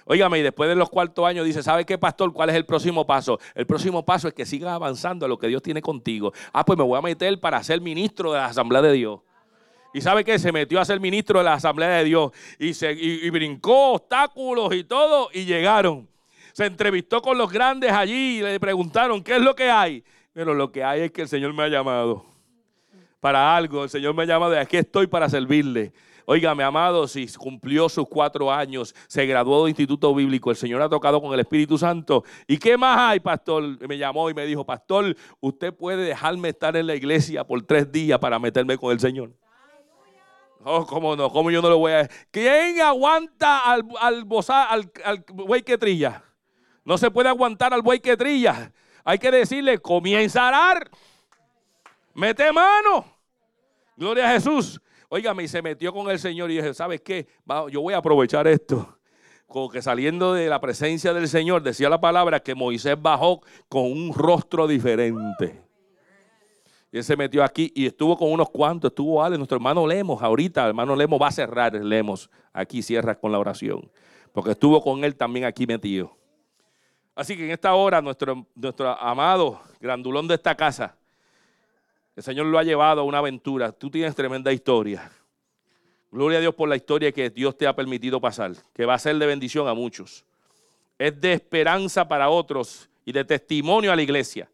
Óigame, 0.03 0.39
y 0.39 0.41
después 0.41 0.67
de 0.67 0.75
los 0.75 0.89
cuartos 0.89 1.25
años 1.25 1.45
dice, 1.45 1.63
¿sabe 1.63 1.85
qué, 1.85 1.97
pastor? 1.97 2.33
¿Cuál 2.33 2.49
es 2.49 2.57
el 2.57 2.65
próximo 2.65 3.07
paso? 3.07 3.39
El 3.53 3.65
próximo 3.65 4.03
paso 4.03 4.27
es 4.27 4.33
que 4.33 4.45
sigas 4.45 4.73
avanzando 4.73 5.25
a 5.25 5.29
lo 5.29 5.39
que 5.39 5.47
Dios 5.47 5.61
tiene 5.61 5.81
contigo. 5.81 6.33
Ah, 6.51 6.65
pues 6.65 6.77
me 6.77 6.83
voy 6.83 6.99
a 6.99 7.01
meter 7.01 7.39
para 7.39 7.63
ser 7.63 7.79
ministro 7.79 8.33
de 8.33 8.39
la 8.39 8.47
Asamblea 8.47 8.81
de 8.81 8.91
Dios. 8.91 9.21
¿Y 9.95 10.01
sabe 10.01 10.25
qué? 10.25 10.37
Se 10.37 10.51
metió 10.51 10.81
a 10.81 10.83
ser 10.83 10.99
ministro 10.99 11.39
de 11.39 11.45
la 11.45 11.53
Asamblea 11.53 11.87
de 11.87 12.03
Dios 12.03 12.33
y, 12.59 12.73
se, 12.73 12.91
y, 12.91 13.29
brincó 13.29 13.93
obstáculos 13.93 14.75
y 14.75 14.83
todo 14.83 15.29
y 15.31 15.45
llegaron. 15.45 16.05
Se 16.51 16.65
entrevistó 16.65 17.21
con 17.21 17.37
los 17.37 17.49
grandes 17.49 17.93
allí 17.93 18.39
y 18.39 18.41
le 18.41 18.59
preguntaron, 18.59 19.23
¿qué 19.23 19.37
es 19.37 19.41
lo 19.41 19.55
que 19.55 19.71
hay? 19.71 20.03
Pero 20.33 20.53
lo 20.53 20.69
que 20.69 20.83
hay 20.83 21.03
es 21.03 21.11
que 21.11 21.21
el 21.21 21.29
Señor 21.29 21.53
me 21.53 21.63
ha 21.63 21.69
llamado 21.69 22.25
para 23.21 23.55
algo. 23.55 23.85
El 23.85 23.89
Señor 23.89 24.13
me 24.13 24.23
ha 24.23 24.25
llamado 24.25 24.53
y 24.53 24.57
aquí 24.57 24.75
estoy 24.75 25.07
para 25.07 25.29
servirle. 25.29 25.93
Óigame, 26.25 26.65
amado, 26.65 27.07
si 27.07 27.25
cumplió 27.29 27.87
sus 27.87 28.05
cuatro 28.09 28.51
años, 28.51 28.93
se 29.07 29.25
graduó 29.25 29.63
de 29.63 29.69
Instituto 29.69 30.13
Bíblico, 30.13 30.51
el 30.51 30.57
Señor 30.57 30.81
ha 30.81 30.89
tocado 30.89 31.21
con 31.21 31.33
el 31.33 31.39
Espíritu 31.39 31.77
Santo. 31.77 32.25
¿Y 32.47 32.57
qué 32.57 32.77
más 32.77 32.99
hay, 32.99 33.21
pastor? 33.21 33.63
Me 33.87 33.97
llamó 33.97 34.29
y 34.29 34.33
me 34.33 34.45
dijo, 34.45 34.65
pastor, 34.65 35.15
usted 35.39 35.73
puede 35.73 36.03
dejarme 36.03 36.49
estar 36.49 36.75
en 36.75 36.87
la 36.87 36.95
iglesia 36.95 37.45
por 37.45 37.61
tres 37.61 37.89
días 37.89 38.19
para 38.19 38.39
meterme 38.39 38.77
con 38.77 38.91
el 38.91 38.99
Señor. 38.99 39.31
Oh, 40.67 40.83
cómo 40.83 41.15
no, 41.15 41.29
cómo 41.29 41.51
yo 41.51 41.61
no 41.61 41.69
lo 41.69 41.77
voy 41.77 41.91
a. 41.91 42.09
¿Quién 42.31 42.81
aguanta 42.81 43.71
al, 43.71 43.83
al, 44.01 44.25
al, 44.47 44.91
al 45.03 45.25
buey 45.27 45.61
que 45.61 45.77
trilla? 45.77 46.23
No 46.83 46.97
se 46.97 47.11
puede 47.11 47.29
aguantar 47.29 47.71
al 47.71 47.83
buey 47.83 47.99
que 47.99 48.17
trilla. 48.17 48.71
Hay 49.03 49.19
que 49.19 49.29
decirle, 49.29 49.77
comienza 49.77 50.41
a 50.41 50.47
arar. 50.47 50.89
Mete 52.15 52.51
mano. 52.51 53.05
Gloria 53.95 54.27
a 54.27 54.33
Jesús. 54.33 54.81
Óigame, 55.07 55.43
y 55.43 55.47
se 55.47 55.61
metió 55.61 55.93
con 55.93 56.09
el 56.09 56.17
Señor 56.17 56.49
y 56.49 56.55
dije, 56.55 56.73
¿sabes 56.73 56.99
qué? 57.01 57.27
Yo 57.69 57.81
voy 57.81 57.93
a 57.93 57.97
aprovechar 57.97 58.47
esto. 58.47 58.97
Como 59.45 59.69
que 59.69 59.83
saliendo 59.83 60.33
de 60.33 60.49
la 60.49 60.59
presencia 60.59 61.13
del 61.13 61.27
Señor, 61.27 61.61
decía 61.61 61.89
la 61.89 62.01
palabra 62.01 62.39
que 62.39 62.55
Moisés 62.55 62.99
bajó 62.99 63.41
con 63.69 63.83
un 63.83 64.15
rostro 64.15 64.65
diferente. 64.65 65.64
Él 66.95 67.03
se 67.03 67.17
metió 67.17 67.43
aquí 67.43 67.73
y 67.75 67.87
estuvo 67.87 68.17
con 68.17 68.31
unos 68.31 68.49
cuantos. 68.49 68.89
Estuvo 68.89 69.21
Ale, 69.21 69.35
nuestro 69.37 69.57
hermano 69.57 69.85
Lemos. 69.85 70.23
Ahorita, 70.23 70.65
hermano 70.65 70.95
Lemos 70.95 71.21
va 71.21 71.27
a 71.27 71.31
cerrar 71.31 71.73
Lemos. 71.73 72.29
Aquí 72.53 72.81
cierra 72.81 73.19
con 73.19 73.33
la 73.33 73.37
oración. 73.37 73.91
Porque 74.31 74.51
estuvo 74.51 74.81
con 74.81 75.03
él 75.03 75.13
también 75.13 75.43
aquí 75.43 75.67
metido. 75.67 76.15
Así 77.13 77.35
que 77.35 77.43
en 77.43 77.51
esta 77.51 77.73
hora, 77.73 78.01
nuestro, 78.01 78.47
nuestro 78.55 78.97
amado 78.97 79.59
grandulón 79.81 80.25
de 80.25 80.35
esta 80.35 80.55
casa, 80.55 80.95
el 82.15 82.23
Señor 82.23 82.45
lo 82.45 82.57
ha 82.57 82.63
llevado 82.63 83.01
a 83.01 83.03
una 83.03 83.17
aventura. 83.17 83.73
Tú 83.73 83.89
tienes 83.89 84.15
tremenda 84.15 84.53
historia. 84.53 85.11
Gloria 86.11 86.37
a 86.37 86.41
Dios 86.41 86.55
por 86.55 86.69
la 86.69 86.77
historia 86.77 87.11
que 87.11 87.29
Dios 87.29 87.57
te 87.57 87.67
ha 87.67 87.75
permitido 87.75 88.21
pasar, 88.21 88.53
que 88.73 88.85
va 88.85 88.93
a 88.93 88.99
ser 88.99 89.17
de 89.17 89.25
bendición 89.25 89.67
a 89.67 89.73
muchos. 89.73 90.23
Es 90.97 91.19
de 91.19 91.33
esperanza 91.33 92.07
para 92.07 92.29
otros 92.29 92.89
y 93.03 93.11
de 93.11 93.25
testimonio 93.25 93.91
a 93.91 93.97
la 93.97 94.01
iglesia. 94.01 94.49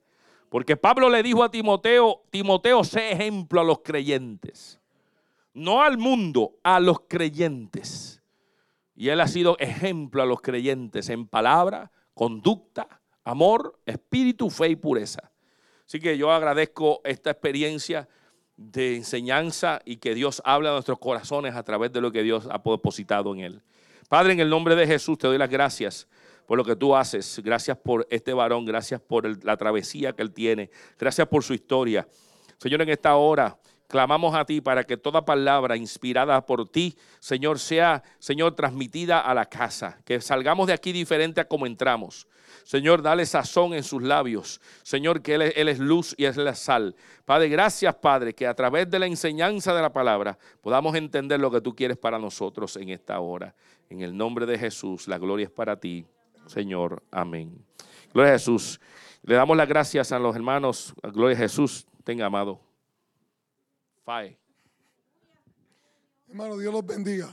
Porque 0.51 0.75
Pablo 0.75 1.09
le 1.09 1.23
dijo 1.23 1.45
a 1.45 1.49
Timoteo, 1.49 2.23
Timoteo, 2.29 2.83
sé 2.83 3.13
ejemplo 3.13 3.61
a 3.61 3.63
los 3.63 3.79
creyentes. 3.79 4.81
No 5.53 5.81
al 5.81 5.97
mundo, 5.97 6.57
a 6.61 6.81
los 6.81 7.03
creyentes. 7.07 8.21
Y 8.93 9.07
él 9.07 9.21
ha 9.21 9.29
sido 9.29 9.55
ejemplo 9.59 10.21
a 10.21 10.25
los 10.25 10.41
creyentes 10.41 11.07
en 11.07 11.25
palabra, 11.25 11.89
conducta, 12.13 12.99
amor, 13.23 13.79
espíritu, 13.85 14.49
fe 14.49 14.67
y 14.67 14.75
pureza. 14.75 15.31
Así 15.87 16.01
que 16.01 16.17
yo 16.17 16.29
agradezco 16.29 16.99
esta 17.05 17.31
experiencia 17.31 18.09
de 18.57 18.97
enseñanza 18.97 19.81
y 19.85 19.95
que 19.97 20.13
Dios 20.13 20.41
habla 20.43 20.71
a 20.71 20.73
nuestros 20.73 20.99
corazones 20.99 21.55
a 21.55 21.63
través 21.63 21.93
de 21.93 22.01
lo 22.01 22.11
que 22.11 22.23
Dios 22.23 22.49
ha 22.51 22.61
depositado 22.69 23.33
en 23.33 23.39
él. 23.39 23.61
Padre, 24.09 24.33
en 24.33 24.41
el 24.41 24.49
nombre 24.49 24.75
de 24.75 24.85
Jesús 24.85 25.17
te 25.17 25.27
doy 25.27 25.37
las 25.37 25.49
gracias 25.49 26.09
por 26.51 26.57
lo 26.57 26.65
que 26.65 26.75
tú 26.75 26.93
haces. 26.93 27.39
Gracias 27.41 27.77
por 27.77 28.05
este 28.09 28.33
varón, 28.33 28.65
gracias 28.65 28.99
por 28.99 29.41
la 29.45 29.55
travesía 29.55 30.11
que 30.11 30.21
él 30.21 30.33
tiene, 30.33 30.69
gracias 30.99 31.25
por 31.29 31.45
su 31.45 31.53
historia. 31.53 32.05
Señor, 32.57 32.81
en 32.81 32.89
esta 32.89 33.15
hora 33.15 33.57
clamamos 33.87 34.35
a 34.35 34.43
ti 34.43 34.59
para 34.59 34.83
que 34.83 34.97
toda 34.97 35.23
palabra 35.23 35.77
inspirada 35.77 36.45
por 36.45 36.69
ti, 36.69 36.97
Señor, 37.21 37.57
sea, 37.57 38.03
Señor, 38.19 38.53
transmitida 38.53 39.21
a 39.21 39.33
la 39.33 39.45
casa, 39.45 39.97
que 40.03 40.19
salgamos 40.19 40.67
de 40.67 40.73
aquí 40.73 40.91
diferente 40.91 41.39
a 41.39 41.47
como 41.47 41.65
entramos. 41.65 42.27
Señor, 42.65 43.01
dale 43.01 43.25
sazón 43.25 43.73
en 43.73 43.83
sus 43.83 44.03
labios. 44.03 44.59
Señor, 44.83 45.21
que 45.21 45.35
él 45.35 45.69
es, 45.69 45.79
luz 45.79 46.13
y 46.17 46.25
es 46.25 46.35
la 46.35 46.53
sal. 46.53 46.97
Padre, 47.23 47.47
gracias, 47.47 47.95
Padre, 47.95 48.35
que 48.35 48.45
a 48.45 48.53
través 48.53 48.89
de 48.89 48.99
la 48.99 49.05
enseñanza 49.05 49.73
de 49.73 49.81
la 49.81 49.93
palabra 49.93 50.37
podamos 50.59 50.95
entender 50.95 51.39
lo 51.39 51.49
que 51.49 51.61
tú 51.61 51.73
quieres 51.73 51.95
para 51.95 52.19
nosotros 52.19 52.75
en 52.75 52.89
esta 52.89 53.21
hora. 53.21 53.55
En 53.89 54.01
el 54.01 54.17
nombre 54.17 54.45
de 54.45 54.57
Jesús, 54.57 55.07
la 55.07 55.17
gloria 55.17 55.45
es 55.45 55.51
para 55.51 55.79
ti. 55.79 56.05
Señor. 56.47 57.03
Amén. 57.11 57.65
Gloria 58.13 58.31
a 58.31 58.37
Jesús. 58.37 58.79
Le 59.23 59.35
damos 59.35 59.55
las 59.55 59.67
gracias 59.67 60.11
a 60.11 60.19
los 60.19 60.35
hermanos. 60.35 60.93
Gloria 61.13 61.35
a 61.35 61.39
Jesús. 61.39 61.85
Tenga 62.03 62.25
amado. 62.25 62.59
Fae. 64.03 64.37
Hermano, 66.27 66.57
Dios 66.57 66.73
los 66.73 66.85
bendiga. 66.85 67.29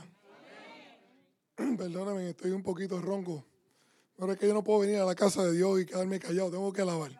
Perdóname, 1.77 2.29
estoy 2.29 2.51
un 2.51 2.61
poquito 2.61 3.01
ronco. 3.01 3.45
Pero 4.17 4.33
es 4.33 4.37
que 4.37 4.47
yo 4.47 4.53
no 4.53 4.63
puedo 4.63 4.79
venir 4.79 4.97
a 4.97 5.05
la 5.05 5.15
casa 5.15 5.43
de 5.43 5.53
Dios 5.53 5.81
y 5.81 5.85
quedarme 5.85 6.19
callado. 6.19 6.51
Tengo 6.51 6.73
que 6.73 6.81
alabar. 6.81 7.11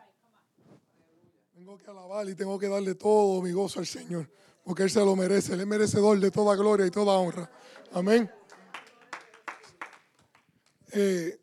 Tengo 1.54 1.78
que 1.78 1.90
alabar 1.90 2.28
y 2.28 2.34
tengo 2.34 2.58
que 2.58 2.68
darle 2.68 2.94
todo 2.94 3.40
mi 3.40 3.52
gozo 3.52 3.80
al 3.80 3.86
Señor. 3.86 4.30
Porque 4.62 4.82
Él 4.82 4.90
se 4.90 5.00
lo 5.00 5.16
merece. 5.16 5.54
Él 5.54 5.60
es 5.60 5.66
merecedor 5.66 6.20
de 6.20 6.30
toda 6.30 6.54
gloria 6.54 6.86
y 6.86 6.90
toda 6.90 7.14
honra. 7.14 7.50
Amén. 7.92 8.30
Eh, 10.92 11.39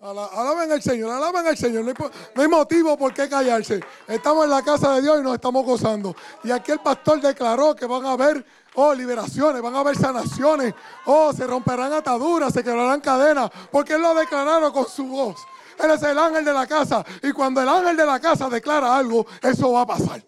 Alaben 0.00 0.70
al 0.70 0.80
Señor, 0.80 1.10
alaben 1.10 1.44
al 1.46 1.56
Señor. 1.56 1.84
No 1.84 2.42
hay, 2.42 2.48
motivo 2.48 2.96
por 2.96 3.12
qué 3.12 3.28
callarse. 3.28 3.80
Estamos 4.06 4.44
en 4.44 4.50
la 4.50 4.62
casa 4.62 4.94
de 4.94 5.02
Dios 5.02 5.18
y 5.18 5.22
nos 5.22 5.34
estamos 5.34 5.64
gozando. 5.64 6.14
Y 6.44 6.52
aquí 6.52 6.70
el 6.70 6.78
pastor 6.78 7.20
declaró 7.20 7.74
que 7.74 7.84
van 7.84 8.06
a 8.06 8.12
haber 8.12 8.44
oh, 8.74 8.94
liberaciones, 8.94 9.60
van 9.60 9.74
a 9.74 9.80
haber 9.80 9.96
sanaciones. 9.96 10.72
Oh, 11.04 11.32
se 11.32 11.44
romperán 11.46 11.92
ataduras, 11.92 12.52
se 12.52 12.62
quebrarán 12.62 13.00
cadenas. 13.00 13.50
Porque 13.72 13.94
Él 13.94 14.02
lo 14.02 14.14
declararon 14.14 14.72
con 14.72 14.86
su 14.88 15.04
voz. 15.04 15.36
Él 15.82 15.90
es 15.90 16.02
el 16.04 16.16
ángel 16.16 16.44
de 16.44 16.52
la 16.52 16.66
casa. 16.66 17.04
Y 17.20 17.32
cuando 17.32 17.60
el 17.60 17.68
ángel 17.68 17.96
de 17.96 18.06
la 18.06 18.20
casa 18.20 18.48
declara 18.48 18.96
algo, 18.96 19.26
eso 19.42 19.72
va 19.72 19.80
a 19.80 19.86
pasar. 19.86 20.22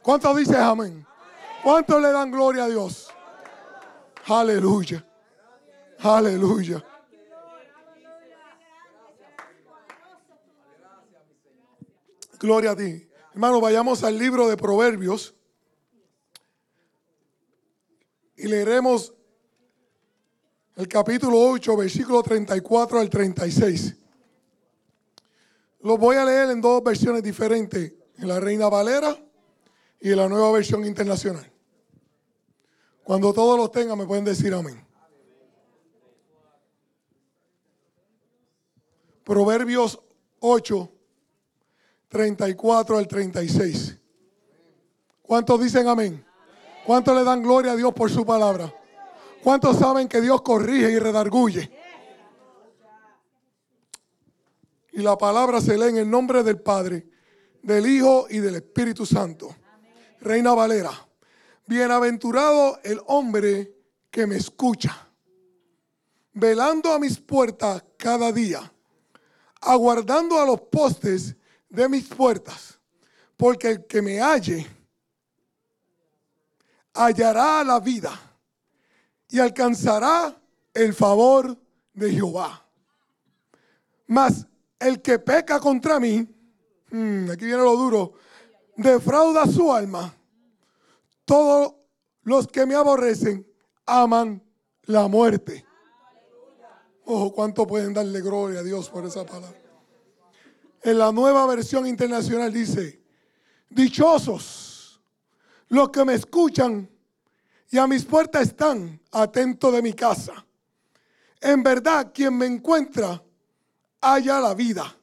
¿Cuántos 0.00 0.36
dicen 0.36 0.56
amén? 0.56 1.06
¿Cuántos 1.62 2.00
le 2.00 2.12
dan 2.12 2.30
gloria 2.30 2.64
a 2.64 2.68
Dios? 2.68 3.10
Aleluya. 4.26 5.04
Aleluya. 6.00 6.82
Gloria 12.38 12.70
a 12.70 12.76
ti. 12.76 13.08
Hermano, 13.32 13.60
vayamos 13.60 14.04
al 14.04 14.16
libro 14.16 14.48
de 14.48 14.56
Proverbios 14.56 15.34
y 18.36 18.46
leeremos 18.46 19.12
el 20.76 20.86
capítulo 20.86 21.40
8, 21.40 21.76
versículo 21.76 22.22
34 22.22 23.00
al 23.00 23.10
36. 23.10 23.96
Lo 25.80 25.98
voy 25.98 26.16
a 26.16 26.24
leer 26.24 26.50
en 26.50 26.60
dos 26.60 26.82
versiones 26.82 27.22
diferentes, 27.22 27.92
en 28.16 28.28
la 28.28 28.38
Reina 28.38 28.68
Valera 28.68 29.18
y 30.00 30.10
en 30.10 30.16
la 30.16 30.28
nueva 30.28 30.52
versión 30.52 30.84
internacional. 30.84 31.50
Cuando 33.02 33.32
todos 33.32 33.58
los 33.58 33.72
tengan 33.72 33.98
me 33.98 34.06
pueden 34.06 34.24
decir 34.24 34.54
amén. 34.54 34.86
Proverbios 39.24 40.00
8, 40.38 40.97
34 42.08 42.98
al 42.98 43.06
36. 43.06 43.96
¿Cuántos 45.22 45.60
dicen 45.60 45.86
amén? 45.88 46.24
¿Cuántos 46.86 47.14
le 47.14 47.22
dan 47.22 47.42
gloria 47.42 47.72
a 47.72 47.76
Dios 47.76 47.92
por 47.92 48.10
su 48.10 48.24
palabra? 48.24 48.74
¿Cuántos 49.42 49.76
saben 49.78 50.08
que 50.08 50.20
Dios 50.20 50.40
corrige 50.42 50.90
y 50.90 50.98
redarguye? 50.98 51.70
Y 54.92 55.02
la 55.02 55.16
palabra 55.16 55.60
se 55.60 55.76
lee 55.76 55.90
en 55.90 55.98
el 55.98 56.10
nombre 56.10 56.42
del 56.42 56.60
Padre, 56.60 57.06
del 57.62 57.86
Hijo 57.86 58.26
y 58.30 58.38
del 58.38 58.56
Espíritu 58.56 59.04
Santo. 59.04 59.54
Reina 60.20 60.54
Valera, 60.54 60.90
bienaventurado 61.66 62.80
el 62.82 63.00
hombre 63.06 63.76
que 64.10 64.26
me 64.26 64.36
escucha, 64.36 65.08
velando 66.32 66.92
a 66.92 66.98
mis 66.98 67.20
puertas 67.20 67.84
cada 67.96 68.32
día, 68.32 68.72
aguardando 69.60 70.40
a 70.40 70.46
los 70.46 70.62
postes 70.62 71.36
de 71.68 71.88
mis 71.88 72.06
puertas, 72.08 72.78
porque 73.36 73.70
el 73.70 73.86
que 73.86 74.02
me 74.02 74.20
halle 74.20 74.66
hallará 76.94 77.62
la 77.64 77.80
vida 77.80 78.18
y 79.28 79.38
alcanzará 79.38 80.34
el 80.74 80.94
favor 80.94 81.56
de 81.92 82.10
Jehová. 82.10 82.64
Mas 84.06 84.46
el 84.78 85.02
que 85.02 85.18
peca 85.18 85.60
contra 85.60 86.00
mí, 86.00 86.26
hmm, 86.90 87.30
aquí 87.30 87.44
viene 87.44 87.62
lo 87.62 87.76
duro, 87.76 88.14
defrauda 88.76 89.46
su 89.46 89.72
alma. 89.72 90.14
Todos 91.24 91.74
los 92.22 92.46
que 92.46 92.64
me 92.64 92.74
aborrecen 92.74 93.46
aman 93.84 94.42
la 94.84 95.08
muerte. 95.08 95.64
Ojo, 97.04 97.32
cuánto 97.32 97.66
pueden 97.66 97.92
darle 97.92 98.20
gloria 98.20 98.60
a 98.60 98.62
Dios 98.62 98.88
por 98.88 99.04
esa 99.04 99.24
palabra. 99.24 99.67
En 100.82 100.98
la 100.98 101.12
nueva 101.12 101.46
versión 101.46 101.86
internacional 101.86 102.52
dice, 102.52 103.02
dichosos 103.68 104.68
los 105.68 105.90
que 105.90 106.04
me 106.04 106.14
escuchan 106.14 106.88
y 107.70 107.78
a 107.78 107.86
mis 107.86 108.04
puertas 108.04 108.48
están 108.48 109.00
atentos 109.12 109.72
de 109.72 109.82
mi 109.82 109.92
casa. 109.92 110.46
En 111.40 111.62
verdad, 111.62 112.10
quien 112.12 112.36
me 112.36 112.46
encuentra, 112.46 113.22
halla 114.00 114.40
la 114.40 114.54
vida 114.54 114.96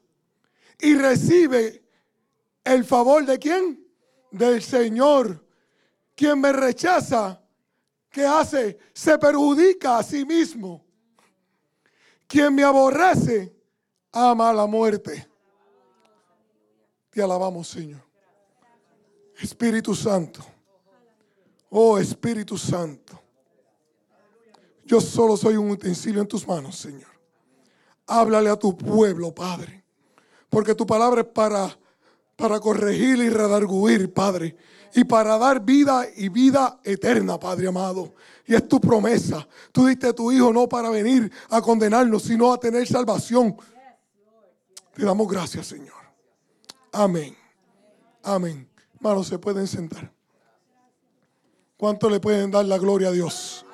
y 0.79 0.95
recibe 0.95 1.83
el 2.63 2.83
favor 2.83 3.25
de 3.25 3.39
quién? 3.39 3.85
Del 4.31 4.61
Señor. 4.61 5.45
Quien 6.15 6.39
me 6.39 6.51
rechaza, 6.51 7.41
¿qué 8.09 8.25
hace? 8.25 8.77
Se 8.93 9.17
perjudica 9.17 9.99
a 9.99 10.03
sí 10.03 10.25
mismo. 10.25 10.83
Quien 12.27 12.55
me 12.55 12.63
aborrece, 12.63 13.55
ama 14.11 14.51
la 14.51 14.65
muerte. 14.65 15.27
Te 17.15 17.23
alabamos, 17.23 17.69
Señor. 17.69 18.01
Espíritu 19.39 19.95
Santo. 19.95 20.45
Oh 21.69 21.97
Espíritu 21.97 22.57
Santo. 22.57 23.17
Yo 24.83 24.99
solo 24.99 25.37
soy 25.37 25.55
un 25.55 25.71
utensilio 25.71 26.19
en 26.19 26.27
tus 26.27 26.45
manos, 26.45 26.75
Señor. 26.75 27.09
Háblale 28.05 28.49
a 28.49 28.57
tu 28.57 28.75
pueblo, 28.75 29.33
Padre. 29.33 29.85
Porque 30.49 30.75
tu 30.75 30.85
palabra 30.85 31.21
es 31.21 31.27
para, 31.27 31.79
para 32.35 32.59
corregir 32.59 33.19
y 33.19 33.29
redarguir, 33.29 34.13
Padre. 34.13 34.57
Y 34.93 35.05
para 35.05 35.37
dar 35.37 35.61
vida 35.61 36.05
y 36.17 36.27
vida 36.27 36.81
eterna, 36.83 37.39
Padre 37.39 37.69
amado. 37.69 38.13
Y 38.45 38.55
es 38.55 38.67
tu 38.67 38.81
promesa. 38.81 39.47
Tú 39.71 39.85
diste 39.85 40.07
a 40.07 40.13
tu 40.13 40.33
Hijo 40.33 40.51
no 40.51 40.67
para 40.67 40.89
venir 40.89 41.31
a 41.49 41.61
condenarnos, 41.61 42.23
sino 42.23 42.51
a 42.51 42.59
tener 42.59 42.85
salvación. 42.85 43.55
Te 44.93 45.05
damos 45.05 45.29
gracias, 45.29 45.67
Señor. 45.67 46.04
Amén. 46.97 47.35
Amén. 48.23 48.69
Hermanos, 48.93 49.27
se 49.27 49.37
pueden 49.37 49.67
sentar. 49.67 50.13
¿Cuánto 51.75 52.09
le 52.09 52.21
pueden 52.21 52.49
dar 52.49 52.63
la 52.63 52.77
gloria 52.77 53.09
a 53.09 53.11
Dios? 53.11 53.65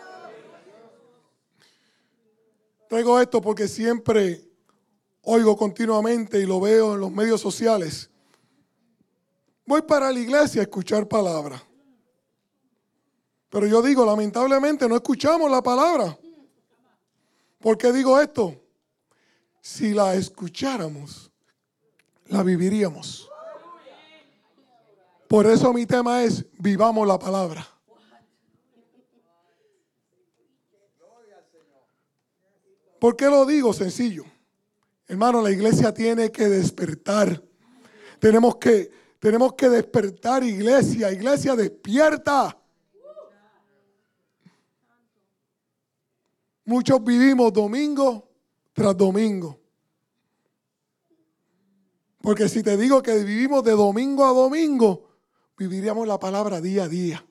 Traigo 2.90 3.22
esto 3.22 3.40
porque 3.40 3.68
siempre 3.68 4.44
oigo 5.22 5.56
continuamente 5.56 6.40
y 6.40 6.48
lo 6.48 6.60
veo 6.60 6.96
en 6.96 7.02
los 7.02 7.12
medios 7.12 7.40
sociales. 7.40 8.10
Voy 9.68 9.84
para 9.84 10.12
la 10.12 10.20
iglesia 10.20 10.62
a 10.62 10.64
escuchar 10.64 11.08
palabra. 11.08 11.64
Pero 13.52 13.68
yo 13.68 13.84
digo, 13.84 14.04
lamentablemente 14.04 14.90
no 14.90 14.96
escuchamos 14.96 15.52
la 15.52 15.62
palabra. 15.62 16.18
¿Por 17.60 17.78
qué 17.78 17.94
digo 17.94 18.20
esto? 18.20 18.60
Si 19.62 19.94
la 19.94 20.16
escucháramos, 20.16 21.31
la 22.32 22.44
viviríamos. 22.44 23.30
Por 25.28 25.46
eso 25.46 25.72
mi 25.74 25.86
tema 25.86 26.24
es, 26.24 26.46
vivamos 26.58 27.08
la 27.08 27.20
palabra. 27.20 27.68
¿Por 33.00 33.16
qué 33.16 33.26
lo 33.26 33.46
digo? 33.46 33.74
Sencillo. 33.74 34.26
Hermano, 35.08 35.42
la 35.42 35.52
iglesia 35.52 35.94
tiene 35.94 36.32
que 36.32 36.48
despertar. 36.48 37.42
Tenemos 38.20 38.56
que, 38.58 38.92
tenemos 39.20 39.54
que 39.54 39.70
despertar, 39.70 40.44
iglesia. 40.44 41.12
Iglesia, 41.12 41.56
despierta. 41.56 42.58
Muchos 46.64 47.04
vivimos 47.04 47.52
domingo 47.52 48.30
tras 48.74 48.96
domingo. 48.96 49.61
Porque 52.22 52.48
si 52.50 52.62
te 52.62 52.78
digo 52.78 53.02
que 53.02 53.24
vivimos 53.24 53.64
de 53.64 53.72
domingo 53.72 54.26
a 54.26 54.34
domingo, 54.34 55.10
viviríamos 55.58 56.08
la 56.08 56.20
palabra 56.20 56.62
día 56.62 56.84
a 56.84 56.88
día. 56.88 57.26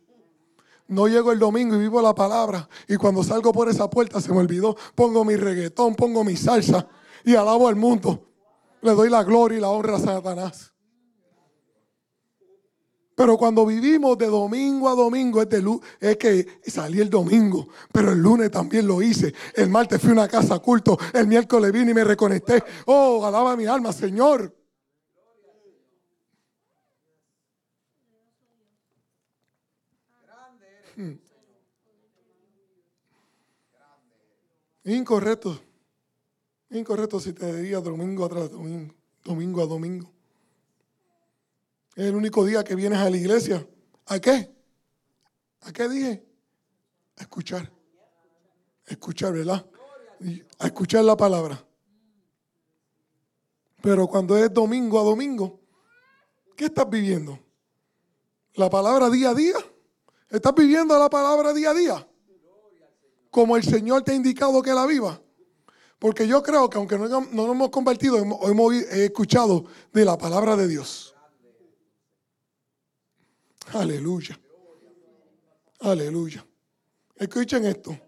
No 0.88 1.06
llego 1.06 1.30
el 1.30 1.38
domingo 1.38 1.76
y 1.76 1.78
vivo 1.78 2.02
la 2.02 2.14
palabra. 2.14 2.68
Y 2.88 2.96
cuando 2.96 3.22
salgo 3.22 3.52
por 3.52 3.68
esa 3.68 3.88
puerta 3.88 4.20
se 4.20 4.32
me 4.32 4.38
olvidó. 4.38 4.76
Pongo 4.96 5.24
mi 5.24 5.36
reggaetón, 5.36 5.94
pongo 5.94 6.24
mi 6.24 6.36
salsa 6.36 6.88
y 7.24 7.36
alabo 7.36 7.68
al 7.68 7.76
mundo. 7.76 8.26
Le 8.82 8.92
doy 8.92 9.08
la 9.08 9.22
gloria 9.22 9.58
y 9.58 9.60
la 9.60 9.68
honra 9.68 9.96
a 9.96 10.00
Satanás. 10.00 10.72
Pero 13.14 13.36
cuando 13.36 13.66
vivimos 13.66 14.16
de 14.18 14.26
domingo 14.26 14.88
a 14.88 14.94
domingo, 14.94 15.42
es, 15.42 15.48
de, 15.50 15.80
es 16.00 16.16
que 16.16 16.46
salí 16.66 17.00
el 17.00 17.10
domingo, 17.10 17.68
pero 17.92 18.12
el 18.12 18.18
lunes 18.18 18.50
también 18.50 18.86
lo 18.86 19.02
hice. 19.02 19.34
El 19.54 19.68
martes 19.68 20.00
fui 20.00 20.10
a 20.10 20.14
una 20.14 20.28
casa 20.28 20.58
culto, 20.58 20.98
el 21.12 21.26
miércoles 21.26 21.70
vine 21.70 21.90
y 21.90 21.94
me 21.94 22.02
reconecté. 22.02 22.64
Oh, 22.86 23.24
alaba 23.24 23.56
mi 23.56 23.66
alma, 23.66 23.92
Señor. 23.92 24.59
Hmm. 31.00 31.18
Incorrecto. 34.84 35.58
Incorrecto 36.68 37.18
si 37.18 37.32
te 37.32 37.56
diría 37.56 37.80
domingo 37.80 38.28
tras 38.28 38.50
domingo, 38.50 38.94
domingo 39.24 39.62
a 39.62 39.66
domingo. 39.66 40.12
Es 41.96 42.04
el 42.04 42.14
único 42.14 42.44
día 42.44 42.62
que 42.62 42.74
vienes 42.74 42.98
a 42.98 43.08
la 43.08 43.16
iglesia. 43.16 43.66
¿A 44.06 44.20
qué? 44.20 44.54
¿A 45.62 45.72
qué 45.72 45.88
dije? 45.88 46.26
A 47.16 47.22
escuchar. 47.22 47.72
Escuchar, 48.86 49.32
¿verdad? 49.32 49.66
A 50.58 50.66
escuchar 50.66 51.02
la 51.04 51.16
palabra. 51.16 51.64
Pero 53.80 54.06
cuando 54.06 54.36
es 54.36 54.52
domingo 54.52 55.00
a 55.00 55.04
domingo, 55.04 55.60
¿qué 56.54 56.66
estás 56.66 56.88
viviendo? 56.90 57.38
¿La 58.52 58.68
palabra 58.68 59.08
día 59.08 59.30
a 59.30 59.34
día? 59.34 59.54
¿Estás 60.30 60.54
viviendo 60.54 60.96
la 60.96 61.10
palabra 61.10 61.52
día 61.52 61.70
a 61.70 61.74
día? 61.74 62.08
Como 63.30 63.56
el 63.56 63.64
Señor 63.64 64.02
te 64.02 64.12
ha 64.12 64.14
indicado 64.14 64.62
que 64.62 64.72
la 64.72 64.86
viva. 64.86 65.20
Porque 65.98 66.26
yo 66.26 66.42
creo 66.42 66.70
que 66.70 66.78
aunque 66.78 66.96
no, 66.96 67.08
nos 67.08 67.50
hemos 67.50 67.70
convertido, 67.70 68.16
hemos, 68.16 68.74
escuchado 68.74 69.64
de 69.92 70.04
la 70.04 70.16
palabra 70.16 70.56
de 70.56 70.68
Dios. 70.68 71.14
Aleluya. 73.72 74.40
Aleluya. 75.80 76.46
Escuchen 77.16 77.64
esto. 77.66 77.98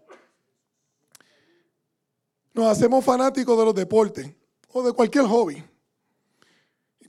Nos 2.53 2.67
hacemos 2.67 3.03
fanáticos 3.03 3.57
de 3.57 3.65
los 3.65 3.75
deportes 3.75 4.33
o 4.69 4.81
de 4.81 4.93
cualquier 4.93 5.25
hobby. 5.25 5.63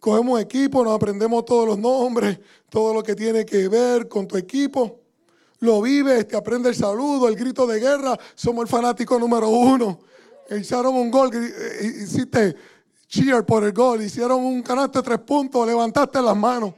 Cogemos 0.01 0.41
equipo, 0.41 0.85
nos 0.85 0.95
aprendemos 0.95 1.45
todos 1.47 1.67
los 1.67 1.79
nombres, 1.79 2.39
todo 2.69 2.93
lo 2.93 3.03
que 3.03 3.15
tiene 3.15 3.47
que 3.47 3.69
ver 3.69 4.07
con 4.07 4.29
tu 4.29 4.37
equipo. 4.37 5.04
Lo 5.65 5.81
vives, 5.81 6.29
te 6.29 6.37
aprende 6.37 6.69
el 6.69 6.75
saludo, 6.75 7.27
el 7.27 7.37
grito 7.37 7.67
de 7.67 7.81
guerra. 7.81 8.19
Somos 8.35 8.65
el 8.65 8.69
fanático 8.69 9.19
número 9.19 9.49
uno. 9.49 9.99
Hicieron 10.51 10.95
un 10.95 11.11
gol, 11.11 11.31
eh, 11.33 12.03
hiciste 12.03 12.55
cheer 13.09 13.47
por 13.47 13.65
el 13.65 13.73
gol, 13.73 14.03
hicieron 14.03 14.45
un 14.45 14.63
canasto 14.63 15.01
de 15.01 15.07
tres 15.07 15.21
puntos, 15.21 15.67
levantaste 15.67 16.21
las 16.21 16.37
manos. 16.37 16.75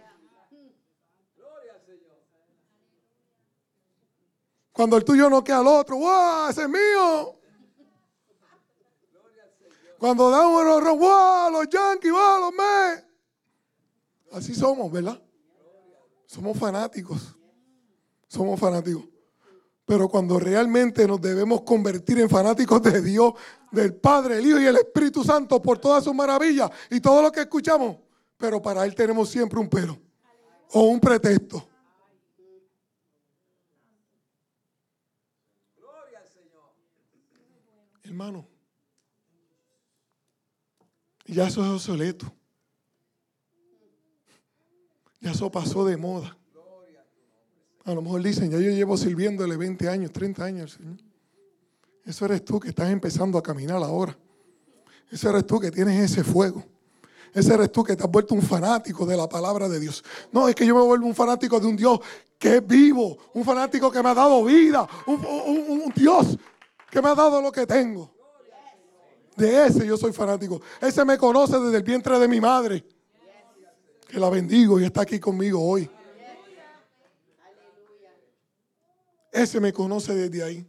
Cuando 4.70 4.96
el 4.96 5.04
tuyo 5.04 5.28
no 5.28 5.42
queda 5.42 5.58
al 5.58 5.66
otro, 5.66 5.96
¡wow! 5.96 6.48
Ese 6.48 6.62
es 6.62 6.68
mío. 6.68 7.40
Cuando 9.98 10.30
dan 10.30 10.46
un 10.46 10.60
error, 10.60 10.96
¡wow! 10.96 11.50
Los 11.50 11.68
Yankees, 11.68 12.12
¡wow! 12.12 12.38
Los 12.38 12.52
Mets. 12.52 13.04
Así 14.30 14.54
somos, 14.54 14.92
¿verdad? 14.92 15.20
Somos 16.26 16.56
fanáticos. 16.56 17.35
Somos 18.28 18.58
fanáticos. 18.58 19.04
Pero 19.84 20.08
cuando 20.08 20.38
realmente 20.40 21.06
nos 21.06 21.20
debemos 21.20 21.62
convertir 21.62 22.18
en 22.18 22.28
fanáticos 22.28 22.82
de 22.82 23.00
Dios, 23.00 23.34
del 23.70 23.94
Padre, 23.94 24.38
el 24.38 24.46
Hijo 24.46 24.60
y 24.60 24.66
el 24.66 24.76
Espíritu 24.76 25.22
Santo 25.22 25.62
por 25.62 25.78
todas 25.78 26.02
sus 26.02 26.14
maravillas 26.14 26.70
y 26.90 27.00
todo 27.00 27.22
lo 27.22 27.30
que 27.30 27.40
escuchamos, 27.40 27.96
pero 28.36 28.60
para 28.60 28.84
Él 28.84 28.94
tenemos 28.94 29.28
siempre 29.28 29.60
un 29.60 29.68
pero 29.68 29.96
o 30.72 30.82
un 30.82 30.98
pretexto. 30.98 31.68
Hermano, 38.02 38.46
ya 41.26 41.46
eso 41.46 41.62
es 41.64 41.70
obsoleto. 41.70 42.32
Ya 45.20 45.32
eso 45.32 45.50
pasó 45.50 45.84
de 45.84 45.96
moda. 45.96 46.36
A 47.86 47.94
lo 47.94 48.02
mejor 48.02 48.20
dicen, 48.20 48.50
ya 48.50 48.58
yo 48.58 48.70
llevo 48.70 48.96
sirviéndole 48.96 49.56
20 49.56 49.88
años, 49.88 50.12
30 50.12 50.44
años, 50.44 50.72
Señor. 50.72 50.96
Eso 52.04 52.24
eres 52.24 52.44
tú 52.44 52.58
que 52.58 52.68
estás 52.68 52.90
empezando 52.90 53.38
a 53.38 53.42
caminar 53.42 53.80
ahora. 53.80 54.18
Ese 55.08 55.28
eres 55.28 55.46
tú 55.46 55.60
que 55.60 55.70
tienes 55.70 56.10
ese 56.10 56.24
fuego. 56.24 56.64
Ese 57.32 57.54
eres 57.54 57.70
tú 57.70 57.84
que 57.84 57.94
te 57.94 58.02
has 58.02 58.10
vuelto 58.10 58.34
un 58.34 58.42
fanático 58.42 59.06
de 59.06 59.16
la 59.16 59.28
palabra 59.28 59.68
de 59.68 59.78
Dios. 59.78 60.02
No, 60.32 60.48
es 60.48 60.56
que 60.56 60.66
yo 60.66 60.74
me 60.74 60.82
vuelvo 60.82 61.06
un 61.06 61.14
fanático 61.14 61.60
de 61.60 61.66
un 61.68 61.76
Dios 61.76 62.00
que 62.36 62.56
es 62.56 62.66
vivo, 62.66 63.18
un 63.34 63.44
fanático 63.44 63.88
que 63.92 64.02
me 64.02 64.08
ha 64.08 64.14
dado 64.14 64.44
vida, 64.44 64.88
un 65.06 65.92
Dios 65.94 66.36
que 66.90 67.00
me 67.00 67.08
ha 67.08 67.14
dado 67.14 67.40
lo 67.40 67.52
que 67.52 67.66
tengo. 67.66 68.12
De 69.36 69.64
ese 69.64 69.86
yo 69.86 69.96
soy 69.96 70.12
fanático. 70.12 70.60
Ese 70.80 71.04
me 71.04 71.16
conoce 71.16 71.56
desde 71.60 71.76
el 71.76 71.82
vientre 71.84 72.18
de 72.18 72.26
mi 72.26 72.40
madre. 72.40 72.84
Que 74.08 74.18
la 74.18 74.28
bendigo 74.28 74.80
y 74.80 74.84
está 74.84 75.02
aquí 75.02 75.20
conmigo 75.20 75.62
hoy. 75.62 75.88
Ese 79.36 79.60
me 79.60 79.70
conoce 79.70 80.14
desde 80.14 80.42
ahí. 80.42 80.66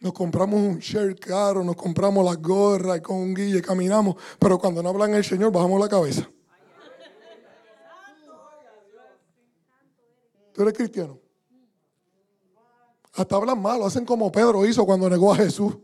Nos 0.00 0.14
compramos 0.14 0.58
un 0.58 0.78
share 0.78 1.14
caro, 1.16 1.62
nos 1.62 1.76
compramos 1.76 2.24
las 2.24 2.40
gorras 2.40 3.02
con 3.02 3.16
un 3.16 3.34
guille 3.34 3.60
caminamos, 3.60 4.16
pero 4.38 4.58
cuando 4.58 4.82
no 4.82 4.88
hablan 4.88 5.14
el 5.14 5.22
Señor 5.22 5.52
bajamos 5.52 5.78
la 5.78 5.88
cabeza. 5.88 6.30
¿Tú 10.54 10.62
eres 10.62 10.72
cristiano? 10.72 11.20
Hasta 13.12 13.36
hablan 13.36 13.60
malo, 13.60 13.84
hacen 13.84 14.06
como 14.06 14.32
Pedro 14.32 14.64
hizo 14.64 14.86
cuando 14.86 15.10
negó 15.10 15.34
a 15.34 15.36
Jesús. 15.36 15.76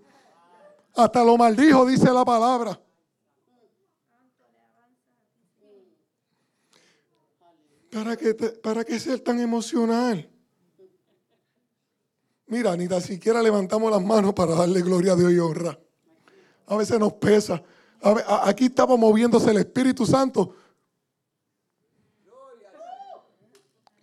Hasta 0.94 1.22
lo 1.22 1.36
maldijo, 1.36 1.84
dice 1.84 2.10
la 2.10 2.24
palabra. 2.24 2.80
¿Para 7.90 8.16
qué, 8.16 8.34
¿Para 8.34 8.84
qué 8.84 8.98
ser 8.98 9.20
tan 9.20 9.38
emocional? 9.38 10.29
Mira, 12.50 12.76
ni 12.76 12.88
tan 12.88 13.00
siquiera 13.00 13.40
levantamos 13.40 13.92
las 13.92 14.02
manos 14.02 14.34
para 14.34 14.56
darle 14.56 14.82
gloria 14.82 15.12
a 15.12 15.16
Dios 15.16 15.32
y 15.32 15.38
honra. 15.38 15.78
A 16.66 16.76
veces 16.76 16.98
nos 16.98 17.12
pesa. 17.12 17.62
aquí 18.42 18.66
estaba 18.66 18.96
moviéndose 18.96 19.52
el 19.52 19.58
Espíritu 19.58 20.04
Santo. 20.04 20.56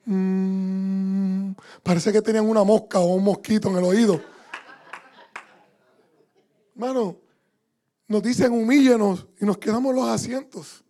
Mm, 0.06 1.52
parece 1.84 2.14
que 2.14 2.22
tenían 2.22 2.48
una 2.48 2.64
mosca 2.64 3.00
o 3.00 3.16
un 3.16 3.26
mosquito 3.26 3.68
en 3.68 3.78
el 3.80 3.84
oído. 3.84 4.22
Hermano, 6.74 7.18
nos 8.08 8.24
dicen 8.24 8.54
humíllenos 8.54 9.28
y 9.42 9.46
nos 9.46 9.58
quedamos 9.58 9.94
los 9.94 10.08
asientos. 10.08 10.86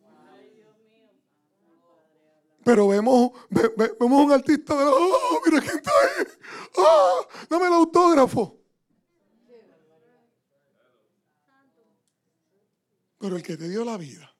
Pero 2.63 2.89
vemos, 2.89 3.31
vemos 3.49 4.25
un 4.25 4.31
artista 4.31 4.77
de 4.77 4.83
oh, 4.85 5.41
mira 5.43 5.59
quién 5.59 5.77
está 5.77 5.89
ahí. 5.89 6.36
Oh, 6.75 7.27
dame 7.49 7.67
el 7.67 7.73
autógrafo. 7.73 8.57
Pero 13.19 13.35
el 13.35 13.43
que 13.43 13.57
te 13.57 13.67
dio 13.67 13.83
la 13.83 13.97
vida, 13.97 14.31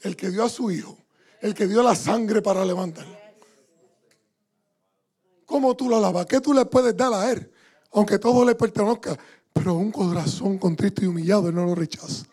el 0.00 0.16
que 0.16 0.30
dio 0.30 0.44
a 0.44 0.48
su 0.48 0.70
hijo, 0.70 0.96
el 1.40 1.54
que 1.54 1.66
dio 1.66 1.82
la 1.82 1.94
sangre 1.94 2.40
para 2.40 2.64
levantarlo. 2.64 3.16
¿Cómo 5.44 5.76
tú 5.76 5.88
lo 5.88 5.98
alabas? 5.98 6.24
¿Qué 6.26 6.40
tú 6.40 6.54
le 6.54 6.64
puedes 6.64 6.96
dar 6.96 7.12
a 7.12 7.30
él? 7.30 7.52
Aunque 7.92 8.18
todo 8.18 8.44
le 8.44 8.54
pertenezca. 8.54 9.18
Pero 9.52 9.74
un 9.74 9.92
corazón 9.92 10.58
contrito 10.58 11.04
y 11.04 11.06
humillado, 11.08 11.48
Él 11.48 11.54
no 11.54 11.66
lo 11.66 11.74
rechaza. 11.74 12.24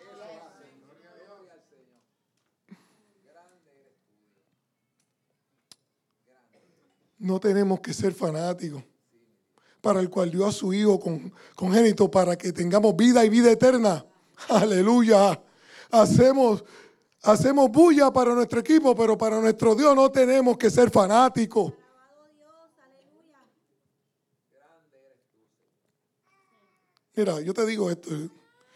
No 7.17 7.37
tenemos 7.37 7.81
que 7.81 7.93
ser 7.93 8.13
fanáticos, 8.13 8.81
para 9.81 9.99
el 9.99 10.09
cual 10.09 10.31
dio 10.31 10.45
a 10.45 10.51
su 10.51 10.73
Hijo 10.73 10.99
con, 10.99 11.31
congénito 11.55 12.09
para 12.09 12.37
que 12.37 12.51
tengamos 12.51 12.95
vida 12.95 13.23
y 13.23 13.29
vida 13.29 13.51
eterna. 13.51 14.05
Aleluya. 14.49 15.41
Hacemos, 15.91 16.63
hacemos 17.23 17.71
bulla 17.71 18.11
para 18.11 18.33
nuestro 18.33 18.59
equipo, 18.59 18.95
pero 18.95 19.17
para 19.17 19.39
nuestro 19.39 19.75
Dios 19.75 19.95
no 19.95 20.09
tenemos 20.11 20.57
que 20.57 20.69
ser 20.69 20.89
fanáticos. 20.89 21.73
Mira, 27.15 27.41
yo 27.41 27.53
te 27.53 27.65
digo 27.65 27.89
esto. 27.89 28.09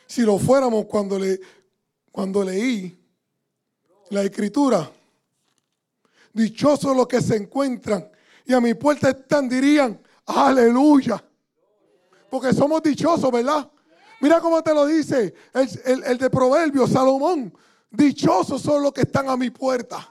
Si 0.06 0.24
lo 0.24 0.38
fuéramos 0.38 0.86
cuando, 0.86 1.18
le, 1.18 1.40
cuando 2.12 2.44
leí 2.44 3.00
la 4.10 4.24
escritura, 4.24 4.92
dichosos 6.34 6.96
los 6.96 7.08
que 7.08 7.22
se 7.22 7.38
encuentran 7.38 8.10
y 8.46 8.54
a 8.54 8.60
mi 8.60 8.74
puerta 8.74 9.12
están, 9.12 9.48
dirían, 9.48 10.03
aleluya. 10.26 11.24
Porque 12.30 12.54
somos 12.54 12.82
dichosos, 12.82 13.32
¿verdad? 13.32 13.70
Mira 14.22 14.40
cómo 14.40 14.62
te 14.64 14.74
lo 14.74 14.86
dice 14.86 15.34
el, 15.54 16.04
el 16.04 16.18
de 16.18 16.30
Proverbios, 16.30 16.90
Salomón. 16.92 17.54
Dichosos 17.90 18.62
son 18.62 18.82
los 18.82 18.92
que 18.94 19.02
están 19.02 19.30
a 19.30 19.38
mi 19.38 19.50
puerta. 19.50 20.10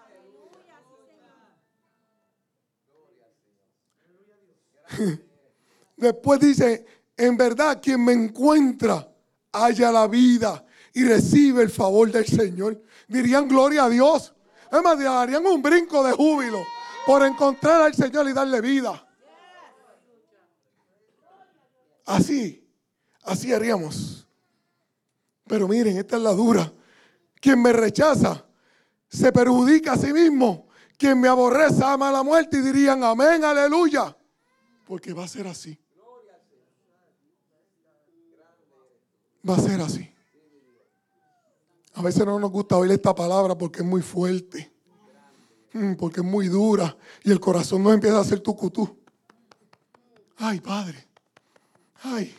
Después 5.96 6.40
dice, 6.40 6.85
en 7.16 7.37
verdad, 7.37 7.81
quien 7.83 8.05
me 8.05 8.12
encuentra 8.12 9.09
haya 9.53 9.92
la 9.92 10.07
vida 10.07 10.64
y 10.94 11.05
recibe 11.05 11.62
el 11.62 11.70
favor 11.70 12.11
del 12.11 12.27
Señor. 12.27 12.83
Dirían 13.09 13.48
gloria 13.48 13.85
a 13.85 13.88
Dios. 13.88 14.35
Es 14.70 14.83
más, 14.83 14.98
darían 14.98 15.46
un 15.46 15.62
brinco 15.62 16.03
de 16.03 16.12
júbilo 16.12 16.59
por 17.07 17.25
encontrar 17.25 17.83
al 17.83 17.94
Señor 17.94 18.29
y 18.29 18.33
darle 18.33 18.61
vida. 18.61 19.07
Así, 22.04 22.66
así 23.22 23.52
haríamos. 23.52 24.26
Pero 25.46 25.68
miren, 25.68 25.98
esta 25.98 26.16
es 26.16 26.22
la 26.22 26.32
dura. 26.32 26.72
Quien 27.40 27.60
me 27.60 27.72
rechaza 27.72 28.44
se 29.08 29.32
perjudica 29.32 29.92
a 29.92 29.96
sí 29.96 30.12
mismo. 30.12 30.68
Quien 30.96 31.20
me 31.20 31.28
aborrece 31.28 31.82
ama 31.84 32.10
la 32.12 32.22
muerte 32.22 32.58
y 32.58 32.60
dirían 32.60 33.02
amén, 33.02 33.44
aleluya. 33.44 34.16
Porque 34.86 35.12
va 35.12 35.24
a 35.24 35.28
ser 35.28 35.46
así. 35.46 35.78
Va 39.48 39.56
a 39.56 39.60
ser 39.60 39.80
así. 39.80 40.08
A 41.94 42.02
veces 42.02 42.24
no 42.24 42.38
nos 42.38 42.50
gusta 42.50 42.76
oír 42.76 42.92
esta 42.92 43.14
palabra 43.14 43.56
porque 43.56 43.80
es 43.80 43.84
muy 43.84 44.00
fuerte, 44.00 44.72
mm, 45.72 45.94
porque 45.94 46.20
es 46.20 46.26
muy 46.26 46.48
dura 46.48 46.96
y 47.22 47.30
el 47.30 47.40
corazón 47.40 47.82
nos 47.82 47.92
empieza 47.92 48.18
a 48.18 48.22
hacer 48.22 48.40
tucutú. 48.40 48.98
Ay, 50.38 50.60
Padre, 50.60 51.06
ay, 52.02 52.34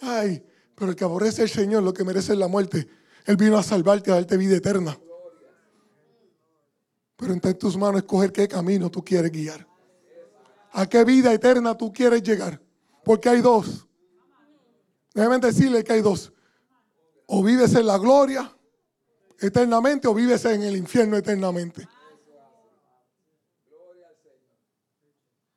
ay, 0.00 0.46
pero 0.74 0.90
el 0.90 0.96
que 0.96 1.04
aborrece 1.04 1.42
al 1.42 1.48
Señor, 1.48 1.82
lo 1.82 1.92
que 1.92 2.04
merece 2.04 2.32
es 2.32 2.38
la 2.38 2.48
muerte. 2.48 2.88
Él 3.24 3.36
vino 3.36 3.56
a 3.56 3.62
salvarte, 3.62 4.10
a 4.10 4.14
darte 4.14 4.36
vida 4.36 4.56
eterna. 4.56 4.98
Pero 7.16 7.32
está 7.34 7.48
en 7.48 7.58
tus 7.58 7.76
manos 7.76 8.02
escoger 8.02 8.32
qué 8.32 8.46
camino 8.46 8.90
tú 8.90 9.02
quieres 9.02 9.32
guiar. 9.32 9.66
¿A 10.72 10.86
qué 10.86 11.04
vida 11.04 11.32
eterna 11.32 11.76
tú 11.76 11.92
quieres 11.92 12.22
llegar? 12.22 12.60
Porque 13.04 13.28
hay 13.28 13.40
dos. 13.40 13.86
Déjame 15.14 15.38
decirle 15.38 15.82
que 15.82 15.94
hay 15.94 16.02
dos. 16.02 16.32
O 17.26 17.42
vives 17.42 17.74
en 17.74 17.86
la 17.86 17.96
gloria 17.96 18.52
eternamente 19.40 20.08
o 20.08 20.14
vives 20.14 20.44
en 20.44 20.62
el 20.62 20.76
infierno 20.76 21.16
eternamente. 21.16 21.88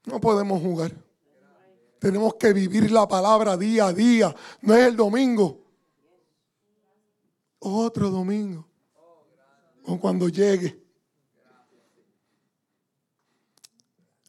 No 0.05 0.19
podemos 0.19 0.61
jugar. 0.61 0.93
Tenemos 1.99 2.35
que 2.35 2.53
vivir 2.53 2.89
la 2.91 3.07
palabra 3.07 3.57
día 3.57 3.87
a 3.87 3.93
día. 3.93 4.33
No 4.61 4.73
es 4.73 4.87
el 4.87 4.95
domingo. 4.95 5.59
Otro 7.59 8.09
domingo. 8.09 8.65
O 9.83 9.99
cuando 9.99 10.29
llegue. 10.29 10.81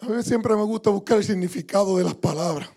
A 0.01 0.09
mí 0.09 0.23
siempre 0.23 0.57
me 0.57 0.65
gusta 0.65 0.91
buscar 0.91 1.19
el 1.19 1.25
significado 1.25 1.97
de 1.97 2.05
las 2.05 2.15
palabras. 2.15 2.69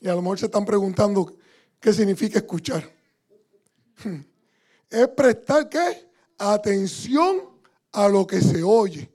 Y 0.00 0.08
a 0.08 0.14
lo 0.14 0.22
mejor 0.22 0.38
se 0.38 0.46
están 0.46 0.64
preguntando 0.64 1.34
qué 1.80 1.92
significa 1.92 2.38
escuchar. 2.38 2.88
Es 4.90 5.06
prestar 5.06 5.68
qué? 5.68 6.10
Atención 6.36 7.48
a 7.92 8.08
lo 8.08 8.26
que 8.26 8.40
se 8.40 8.60
oye. 8.60 9.08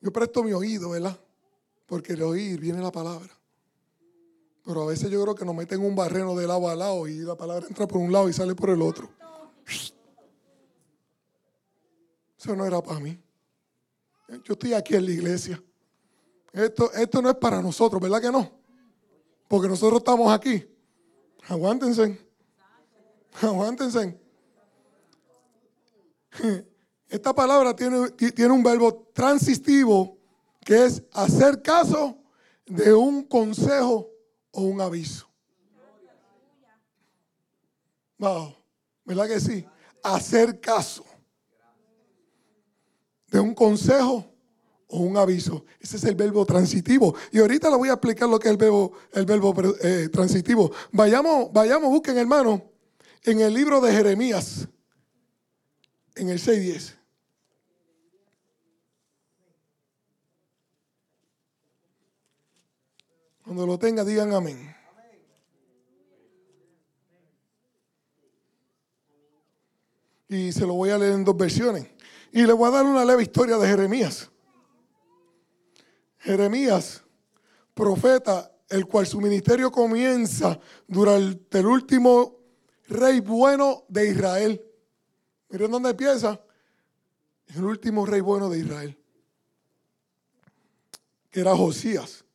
Yo 0.00 0.12
presto 0.12 0.44
mi 0.44 0.52
oído, 0.52 0.90
¿verdad? 0.90 1.18
Porque 1.88 2.12
el 2.12 2.22
oír 2.22 2.60
viene 2.60 2.82
la 2.82 2.92
palabra. 2.92 3.30
Pero 4.62 4.82
a 4.82 4.86
veces 4.86 5.10
yo 5.10 5.22
creo 5.22 5.34
que 5.34 5.46
nos 5.46 5.54
meten 5.54 5.80
un 5.80 5.96
barreno 5.96 6.36
de 6.36 6.46
lado 6.46 6.68
a 6.68 6.74
lado 6.74 7.08
y 7.08 7.20
la 7.20 7.34
palabra 7.34 7.66
entra 7.66 7.88
por 7.88 7.96
un 7.96 8.12
lado 8.12 8.28
y 8.28 8.34
sale 8.34 8.54
por 8.54 8.68
el 8.68 8.82
otro. 8.82 9.10
Eso 12.38 12.54
no 12.54 12.66
era 12.66 12.82
para 12.82 13.00
mí. 13.00 13.18
Yo 14.44 14.52
estoy 14.52 14.74
aquí 14.74 14.94
en 14.94 15.06
la 15.06 15.10
iglesia. 15.10 15.64
Esto, 16.52 16.92
esto 16.92 17.22
no 17.22 17.30
es 17.30 17.36
para 17.36 17.62
nosotros, 17.62 18.02
¿verdad 18.02 18.20
que 18.20 18.30
no? 18.30 18.50
Porque 19.48 19.68
nosotros 19.68 20.00
estamos 20.00 20.30
aquí. 20.30 20.68
Aguántense. 21.48 22.20
Aguántense. 23.40 24.20
Esta 27.08 27.34
palabra 27.34 27.74
tiene, 27.74 28.10
tiene 28.10 28.52
un 28.52 28.62
verbo 28.62 29.08
transitivo 29.14 30.17
que 30.68 30.84
es 30.84 31.02
hacer 31.12 31.62
caso 31.62 32.18
de 32.66 32.92
un 32.92 33.22
consejo 33.22 34.10
o 34.50 34.60
un 34.60 34.82
aviso. 34.82 35.26
Wow, 38.18 38.54
¿verdad 39.02 39.28
que 39.28 39.40
sí? 39.40 39.64
Hacer 40.02 40.60
caso 40.60 41.06
de 43.28 43.40
un 43.40 43.54
consejo 43.54 44.30
o 44.88 44.98
un 44.98 45.16
aviso. 45.16 45.64
Ese 45.80 45.96
es 45.96 46.04
el 46.04 46.16
verbo 46.16 46.44
transitivo. 46.44 47.14
Y 47.32 47.38
ahorita 47.38 47.70
le 47.70 47.76
voy 47.76 47.88
a 47.88 47.94
explicar 47.94 48.28
lo 48.28 48.38
que 48.38 48.48
es 48.48 48.52
el 48.52 48.58
verbo, 48.58 48.92
el 49.12 49.24
verbo 49.24 49.54
eh, 49.80 50.10
transitivo. 50.12 50.70
Vayamos, 50.92 51.50
vayamos, 51.50 51.88
busquen 51.88 52.18
hermano, 52.18 52.62
en 53.22 53.40
el 53.40 53.54
libro 53.54 53.80
de 53.80 53.90
Jeremías, 53.90 54.68
en 56.14 56.28
el 56.28 56.38
6.10. 56.38 56.97
Cuando 63.48 63.64
lo 63.64 63.78
tenga, 63.78 64.04
digan 64.04 64.30
amén. 64.34 64.76
Y 70.28 70.52
se 70.52 70.66
lo 70.66 70.74
voy 70.74 70.90
a 70.90 70.98
leer 70.98 71.14
en 71.14 71.24
dos 71.24 71.34
versiones. 71.34 71.86
Y 72.30 72.42
le 72.42 72.52
voy 72.52 72.68
a 72.68 72.72
dar 72.72 72.84
una 72.84 73.06
leve 73.06 73.22
historia 73.22 73.56
de 73.56 73.66
Jeremías. 73.66 74.30
Jeremías, 76.18 77.02
profeta, 77.72 78.54
el 78.68 78.84
cual 78.84 79.06
su 79.06 79.18
ministerio 79.18 79.72
comienza 79.72 80.60
durante 80.86 81.60
el 81.60 81.66
último 81.68 82.40
rey 82.88 83.20
bueno 83.20 83.86
de 83.88 84.10
Israel. 84.10 84.62
Miren 85.48 85.70
dónde 85.70 85.88
empieza. 85.88 86.38
El 87.46 87.64
último 87.64 88.04
rey 88.04 88.20
bueno 88.20 88.50
de 88.50 88.58
Israel. 88.58 88.98
Que 91.30 91.40
era 91.40 91.56
Josías. 91.56 92.26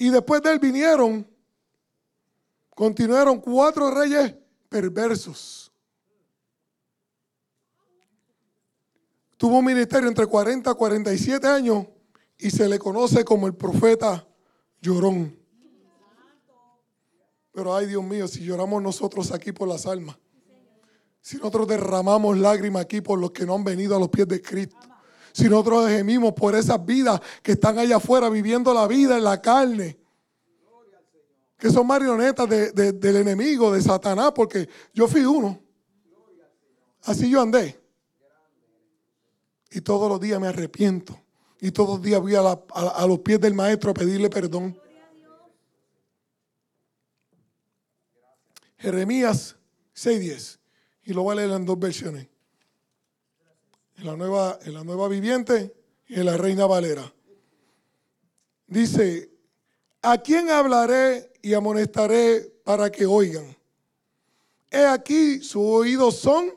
Y 0.00 0.08
después 0.08 0.40
de 0.42 0.50
él 0.50 0.58
vinieron, 0.58 1.28
continuaron 2.74 3.38
cuatro 3.38 3.90
reyes 3.90 4.34
perversos 4.70 5.70
Tuvo 9.36 9.58
un 9.58 9.64
ministerio 9.64 10.08
entre 10.08 10.26
40 10.26 10.70
y 10.70 10.74
47 10.74 11.46
años 11.46 11.86
y 12.38 12.50
se 12.50 12.68
le 12.68 12.78
conoce 12.78 13.24
como 13.24 13.46
el 13.46 13.54
profeta 13.54 14.26
llorón. 14.82 15.34
Pero 17.52 17.74
ay 17.74 17.86
Dios 17.86 18.02
mío, 18.02 18.28
si 18.28 18.44
lloramos 18.44 18.82
nosotros 18.82 19.32
aquí 19.32 19.52
por 19.52 19.66
las 19.66 19.86
almas, 19.86 20.18
si 21.22 21.36
nosotros 21.38 21.68
derramamos 21.68 22.38
lágrimas 22.38 22.82
aquí 22.82 23.00
por 23.00 23.18
los 23.18 23.30
que 23.30 23.46
no 23.46 23.54
han 23.54 23.64
venido 23.64 23.96
a 23.96 23.98
los 23.98 24.08
pies 24.08 24.28
de 24.28 24.42
Cristo, 24.42 24.76
si 25.32 25.48
nosotros 25.48 25.88
gemimos 25.88 26.32
por 26.32 26.54
esas 26.54 26.84
vidas 26.84 27.20
que 27.42 27.52
están 27.52 27.78
allá 27.78 27.96
afuera 27.96 28.28
viviendo 28.28 28.72
la 28.74 28.86
vida 28.86 29.16
en 29.16 29.24
la 29.24 29.40
carne, 29.40 29.98
que 31.60 31.70
son 31.70 31.86
marionetas 31.86 32.48
del 32.48 33.16
enemigo, 33.16 33.70
de 33.70 33.82
Satanás, 33.82 34.32
porque 34.34 34.68
yo 34.94 35.06
fui 35.06 35.24
uno. 35.24 35.60
Así 37.02 37.30
yo 37.30 37.40
andé. 37.42 37.78
Y 39.70 39.82
todos 39.82 40.08
los 40.08 40.18
días 40.18 40.40
me 40.40 40.48
arrepiento. 40.48 41.20
Y 41.60 41.70
todos 41.70 41.96
los 41.96 42.02
días 42.02 42.20
voy 42.20 42.34
a, 42.34 43.06
los 43.06 43.18
pies 43.20 43.40
del 43.40 43.54
maestro 43.54 43.90
a 43.90 43.94
pedirle 43.94 44.30
perdón. 44.30 44.78
Jeremías 48.78 49.56
6.10. 49.94 50.58
Y 51.04 51.12
lo 51.12 51.22
voy 51.22 51.32
a 51.32 51.36
leer 51.36 51.50
en 51.50 51.66
dos 51.66 51.78
versiones. 51.78 52.29
En 54.00 54.06
la 54.06 54.16
nueva, 54.16 54.58
en 54.64 54.72
la 54.72 54.82
nueva 54.82 55.08
viviente 55.08 55.74
y 56.08 56.14
en 56.14 56.24
la 56.24 56.38
reina 56.38 56.64
Valera. 56.64 57.12
Dice, 58.66 59.30
¿a 60.00 60.16
quién 60.16 60.48
hablaré 60.48 61.30
y 61.42 61.52
amonestaré 61.52 62.40
para 62.64 62.90
que 62.90 63.04
oigan? 63.04 63.54
He 64.70 64.86
aquí, 64.86 65.40
sus 65.42 65.62
oídos 65.62 66.16
son 66.16 66.50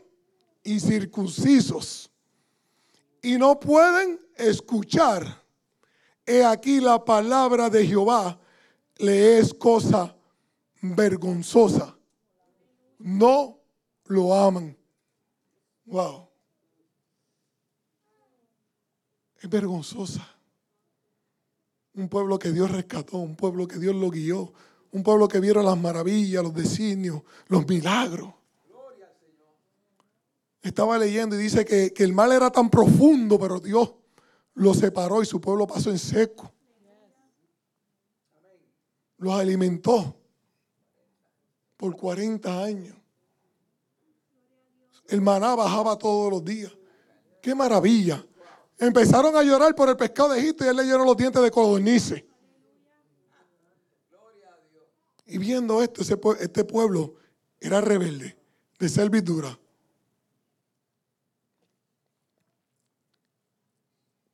incircuncisos 0.63 2.09
y 3.21 3.37
no 3.37 3.59
pueden 3.59 4.21
escuchar. 4.37 5.43
He 6.25 6.45
aquí 6.45 6.79
la 6.79 7.03
palabra 7.03 7.69
de 7.69 7.85
Jehová 7.85 8.39
le 8.95 9.39
es 9.39 9.53
cosa 9.53 10.15
vergonzosa. 10.81 11.93
No 12.99 13.59
lo 14.05 14.33
aman. 14.33 14.77
Wow. 15.83 16.32
Es 19.43 19.49
vergonzosa. 19.49 20.25
Un 21.95 22.07
pueblo 22.07 22.39
que 22.39 22.53
Dios 22.53 22.71
rescató, 22.71 23.17
un 23.17 23.35
pueblo 23.35 23.67
que 23.67 23.77
Dios 23.77 23.93
lo 23.93 24.09
guió, 24.09 24.53
un 24.93 25.03
pueblo 25.03 25.27
que 25.27 25.41
vieron 25.41 25.65
las 25.65 25.77
maravillas, 25.77 26.41
los 26.41 26.53
designios, 26.53 27.23
los 27.47 27.67
milagros. 27.67 28.33
Estaba 30.61 30.97
leyendo 30.97 31.35
y 31.37 31.43
dice 31.43 31.65
que, 31.65 31.93
el 31.97 32.13
mal 32.13 32.31
era 32.31 32.51
tan 32.51 32.69
profundo, 32.69 33.37
pero 33.37 33.59
Dios 33.59 33.93
lo 34.53 34.73
separó 34.73 35.21
y 35.21 35.25
su 35.25 35.41
pueblo 35.41 35.67
pasó 35.67 35.89
en 35.91 35.99
seco. 35.99 36.49
Los 39.17 39.33
alimentó 39.33 40.15
por 41.75 41.97
40 41.97 42.63
años. 42.63 42.95
El 45.09 45.19
maná 45.19 45.53
bajaba 45.53 45.97
todos 45.97 46.31
los 46.31 46.45
días. 46.45 46.71
¡Qué 47.41 47.53
maravilla! 47.53 48.25
Empezaron 48.77 49.35
a 49.35 49.43
llorar 49.43 49.75
por 49.75 49.89
el 49.89 49.97
pescado 49.97 50.33
de 50.33 50.39
Egipto 50.39 50.65
y 50.65 50.67
él 50.67 50.75
le 50.75 50.83
llenó 50.83 51.05
los 51.05 51.17
dientes 51.17 51.41
de 51.41 51.51
codornices. 51.51 52.23
Y 55.25 55.37
viendo 55.37 55.81
esto, 55.81 56.01
este 56.39 56.63
pueblo 56.63 57.15
era 57.59 57.81
rebelde, 57.81 58.37
de 58.77 58.89
servidura. 58.89 59.57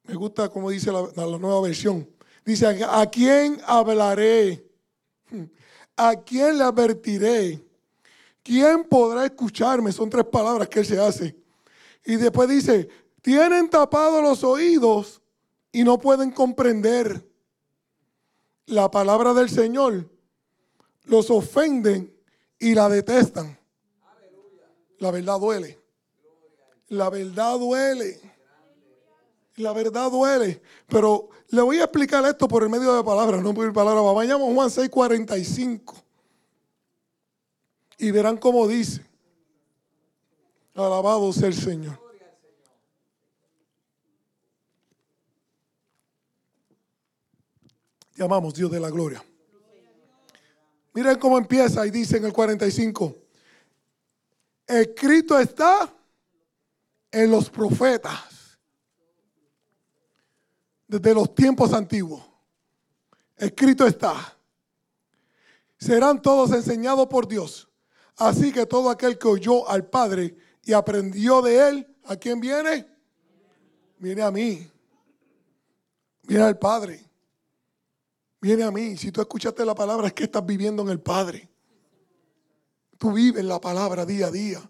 Me 0.04 0.16
gusta 0.16 0.50
como 0.50 0.72
dice 0.72 0.92
la, 0.92 1.38
nueva 1.38 1.62
versión. 1.62 2.10
Dice, 2.44 2.66
¿a 2.66 3.06
quién 3.10 3.62
hablaré? 3.66 4.66
¿A 5.96 6.16
quién 6.16 6.58
le 6.58 6.64
advertiré? 6.64 7.70
¿quién 8.50 8.84
podrá 8.84 9.26
escucharme? 9.26 9.92
Son 9.92 10.10
tres 10.10 10.26
palabras 10.26 10.68
que 10.68 10.80
él 10.80 10.86
se 10.86 11.00
hace. 11.00 11.36
Y 12.04 12.16
después 12.16 12.50
dice, 12.50 12.90
tienen 13.22 13.70
tapados 13.70 14.24
los 14.24 14.44
oídos 14.44 15.22
y 15.72 15.84
no 15.84 16.00
pueden 16.00 16.32
comprender 16.32 17.28
la 18.66 18.90
palabra 18.90 19.34
del 19.34 19.50
Señor. 19.50 20.10
Los 21.04 21.30
ofenden 21.30 22.16
y 22.60 22.76
la 22.76 22.88
detestan. 22.90 23.58
La 25.00 25.12
verdad 25.12 25.40
duele. 25.40 25.80
La 26.90 27.10
verdad 27.10 27.58
duele. 27.58 28.20
La 29.56 29.74
verdad 29.74 30.12
duele. 30.12 30.62
Pero 30.88 31.30
le 31.50 31.62
voy 31.62 31.80
a 31.80 31.84
explicar 31.84 32.26
esto 32.26 32.48
por 32.48 32.64
el 32.64 32.70
medio 32.70 32.94
de 32.96 33.04
palabras, 33.04 33.42
no 33.42 33.54
por 33.54 33.72
palabras. 33.74 34.16
Vayamos 34.16 34.50
a 34.50 34.54
Juan 34.54 34.70
6:45. 34.70 35.96
Y 37.98 38.12
verán 38.12 38.38
cómo 38.38 38.68
dice. 38.68 39.06
Alabado 40.74 41.34
sea 41.34 41.48
el 41.48 41.56
Señor. 41.56 42.09
Llamamos 48.20 48.54
Dios 48.54 48.70
de 48.70 48.82
la 48.82 48.90
gloria. 48.90 49.24
Miren 50.94 51.18
cómo 51.18 51.38
empieza 51.38 51.88
y 51.88 51.90
dice 51.90 52.18
en 52.18 52.26
el 52.26 52.34
45. 52.34 53.16
Escrito 54.68 55.40
está 55.40 55.90
en 57.10 57.32
los 57.32 57.50
profetas 57.50 58.60
desde 60.86 61.14
los 61.14 61.34
tiempos 61.34 61.72
antiguos. 61.72 62.22
Escrito 63.38 63.88
está. 63.88 64.38
Serán 65.78 66.22
todos 66.22 66.52
enseñados 66.52 67.08
por 67.08 67.26
Dios. 67.26 67.70
Así 68.18 68.52
que 68.52 68.66
todo 68.66 68.90
aquel 68.90 69.18
que 69.18 69.30
oyó 69.30 69.66
al 69.70 69.86
Padre 69.86 70.36
y 70.66 70.74
aprendió 70.74 71.42
de 71.42 71.70
él, 71.70 71.96
¿a 72.04 72.18
quién 72.18 72.42
viene? 72.42 72.86
Viene 73.98 74.24
a 74.24 74.30
mí. 74.30 74.70
Viene 76.24 76.44
al 76.44 76.60
Padre. 76.60 77.09
Viene 78.42 78.64
a 78.64 78.72
mí. 78.72 78.96
Si 78.98 79.12
tú 79.12 79.22
escuchaste 79.22 79.66
la 79.66 79.76
palabra 79.76 80.08
es 80.08 80.14
que 80.14 80.24
estás 80.24 80.46
viviendo 80.46 80.82
en 80.84 80.90
el 80.90 81.00
Padre. 81.00 81.50
Tú 82.98 83.14
vives 83.14 83.44
la 83.44 83.60
palabra 83.60 84.06
día 84.06 84.28
a 84.28 84.32
día. 84.32 84.62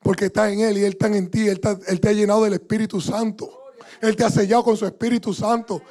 Porque 0.00 0.26
está 0.26 0.50
en 0.50 0.60
Él 0.60 0.78
y 0.78 0.84
Él 0.84 0.92
está 0.92 1.06
en 1.08 1.30
ti. 1.30 1.48
Él, 1.48 1.60
te 1.60 2.08
ha 2.08 2.12
llenado 2.12 2.44
del 2.44 2.54
Espíritu 2.54 3.00
Santo. 3.00 3.72
Él 4.00 4.16
te 4.16 4.24
ha 4.24 4.30
sellado 4.30 4.64
con 4.64 4.76
su 4.76 4.86
Espíritu 4.86 5.32
Santo. 5.32 5.82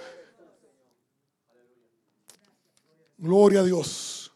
Gloria 3.18 3.62
a 3.62 3.64
Dios. 3.64 4.34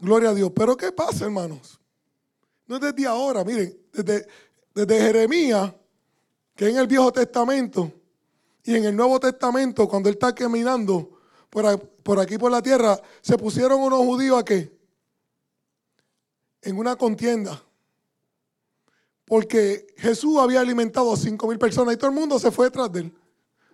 Gloria 0.00 0.30
a 0.30 0.34
Dios. 0.34 0.50
Pero 0.54 0.76
¿qué 0.76 0.92
pasa, 0.92 1.26
hermanos? 1.26 1.78
No 2.66 2.76
es 2.76 2.82
desde 2.82 3.06
ahora. 3.06 3.44
Miren, 3.44 3.78
desde 3.92 5.00
Jeremías, 5.00 5.72
que 6.54 6.68
en 6.68 6.78
el 6.78 6.86
Viejo 6.86 7.12
Testamento 7.12 7.92
y 8.64 8.74
en 8.74 8.86
el 8.86 8.96
Nuevo 8.96 9.20
Testamento, 9.20 9.86
cuando 9.86 10.08
Él 10.08 10.14
está 10.14 10.34
caminando 10.34 11.15
por, 11.50 12.20
aquí 12.20 12.38
por 12.38 12.50
la 12.50 12.62
tierra, 12.62 13.00
se 13.20 13.36
pusieron 13.38 13.80
unos 13.80 14.00
judíos 14.00 14.38
a 14.38 14.44
qué? 14.44 14.70
En 16.62 16.78
una 16.78 16.96
contienda. 16.96 17.62
Porque 19.24 19.86
Jesús 19.96 20.38
había 20.38 20.60
alimentado 20.60 21.12
a 21.12 21.16
cinco 21.16 21.48
mil 21.48 21.58
personas 21.58 21.94
y 21.94 21.96
todo 21.96 22.10
el 22.10 22.16
mundo 22.16 22.38
se 22.38 22.50
fue 22.50 22.66
detrás 22.66 22.92
de 22.92 23.00
él 23.00 23.14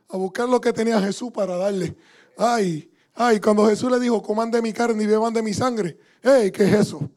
a 0.08 0.16
buscar 0.16 0.48
lo 0.48 0.60
que 0.60 0.72
tenía 0.72 1.00
Jesús 1.00 1.30
para 1.32 1.56
darle. 1.56 1.96
Ay, 2.36 2.90
ay, 3.14 3.40
cuando 3.40 3.66
Jesús 3.66 3.90
le 3.90 3.98
dijo, 3.98 4.22
coman 4.22 4.50
de 4.50 4.60
mi 4.60 4.72
carne 4.72 5.02
y 5.02 5.06
beban 5.06 5.32
de 5.32 5.42
mi 5.42 5.54
sangre. 5.54 5.98
Hey, 6.22 6.50
¿qué 6.52 6.64
es 6.64 6.72
eso? 6.74 7.10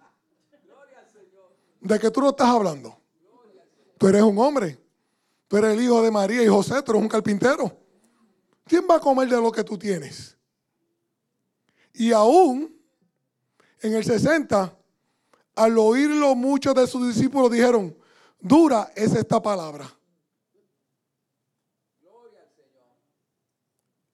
¿De 1.81 1.99
qué 1.99 2.09
tú 2.09 2.21
no 2.21 2.29
estás 2.29 2.47
hablando? 2.47 2.97
Tú 3.97 4.07
eres 4.07 4.23
un 4.23 4.37
hombre. 4.39 4.79
Tú 5.47 5.57
eres 5.57 5.73
el 5.73 5.83
hijo 5.83 6.01
de 6.01 6.09
María 6.09 6.41
y 6.41 6.47
José, 6.47 6.81
tú 6.81 6.93
eres 6.93 7.03
un 7.03 7.09
carpintero. 7.09 7.77
¿Quién 8.65 8.85
va 8.89 8.95
a 8.95 8.99
comer 8.99 9.29
de 9.29 9.39
lo 9.39 9.51
que 9.51 9.63
tú 9.63 9.77
tienes? 9.77 10.34
Y 11.97 12.11
aún 12.11 12.75
en 13.81 13.93
el 13.93 14.03
60, 14.03 14.77
al 15.55 15.77
oírlo 15.77 16.35
muchos 16.35 16.75
de 16.75 16.87
sus 16.87 17.07
discípulos 17.07 17.51
dijeron, 17.51 17.97
dura 18.39 18.91
es 18.95 19.13
esta 19.13 19.41
palabra. 19.41 19.89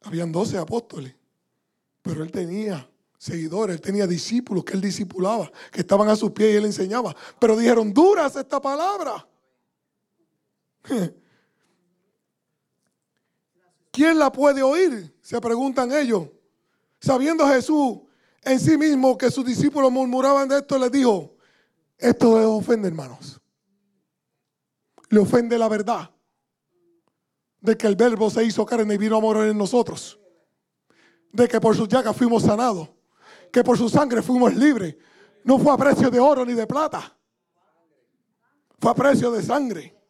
Habían 0.04 0.32
12 0.32 0.58
apóstoles, 0.58 1.16
pero 2.02 2.24
él 2.24 2.32
tenía 2.32 2.90
seguidores, 3.18 3.76
él 3.76 3.82
tenía 3.82 4.08
discípulos 4.08 4.64
que 4.64 4.74
él 4.74 4.82
discipulaba, 4.82 5.52
que 5.72 5.82
estaban 5.82 6.10
a 6.10 6.16
sus 6.16 6.32
pies 6.32 6.54
y 6.54 6.58
él 6.58 6.66
enseñaba. 6.66 7.16
Pero 7.40 7.56
dijeron, 7.56 7.94
dura 7.94 8.26
es 8.28 8.36
esta 8.36 8.62
palabra. 8.62 9.28
¿Quién 13.92 14.18
la 14.18 14.32
puede 14.32 14.64
oír? 14.64 15.16
Se 15.22 15.40
preguntan 15.40 15.92
ellos. 15.92 16.28
Sabiendo 17.02 17.48
Jesús 17.48 18.00
en 18.44 18.60
sí 18.60 18.78
mismo 18.78 19.18
que 19.18 19.32
sus 19.32 19.46
discípulos 19.46 19.92
murmuraban 19.92 20.48
de 20.48 20.60
esto, 20.60 20.78
les 20.78 20.92
dijo, 20.92 21.36
esto 21.98 22.38
les 22.38 22.48
ofende, 22.48 22.88
hermanos. 22.88 23.42
Le 25.10 25.20
ofende 25.20 25.58
la 25.58 25.68
verdad 25.68 26.10
de 27.60 27.78
que 27.78 27.88
el 27.88 27.96
verbo 27.96 28.30
se 28.30 28.44
hizo 28.44 28.66
carne 28.66 28.94
y 28.94 28.98
vino 28.98 29.18
a 29.18 29.22
morir 29.22 29.50
en 29.50 29.58
nosotros. 29.58 30.20
De 31.32 31.48
que 31.48 31.60
por 31.60 31.76
sus 31.76 31.88
llagas 31.88 32.16
fuimos 32.16 32.44
sanados. 32.44 32.90
Que 33.52 33.64
por 33.64 33.78
su 33.78 33.90
sangre 33.90 34.22
fuimos 34.22 34.54
libres. 34.56 34.96
No 35.44 35.60
fue 35.60 35.74
a 35.74 35.78
precio 35.78 36.10
de 36.10 36.20
oro 36.20 36.46
ni 36.46 36.54
de 36.54 36.66
plata. 36.66 37.16
Fue 38.80 38.92
a 38.92 38.96
precio 38.96 39.32
de 39.32 39.44
sangre. 39.44 40.01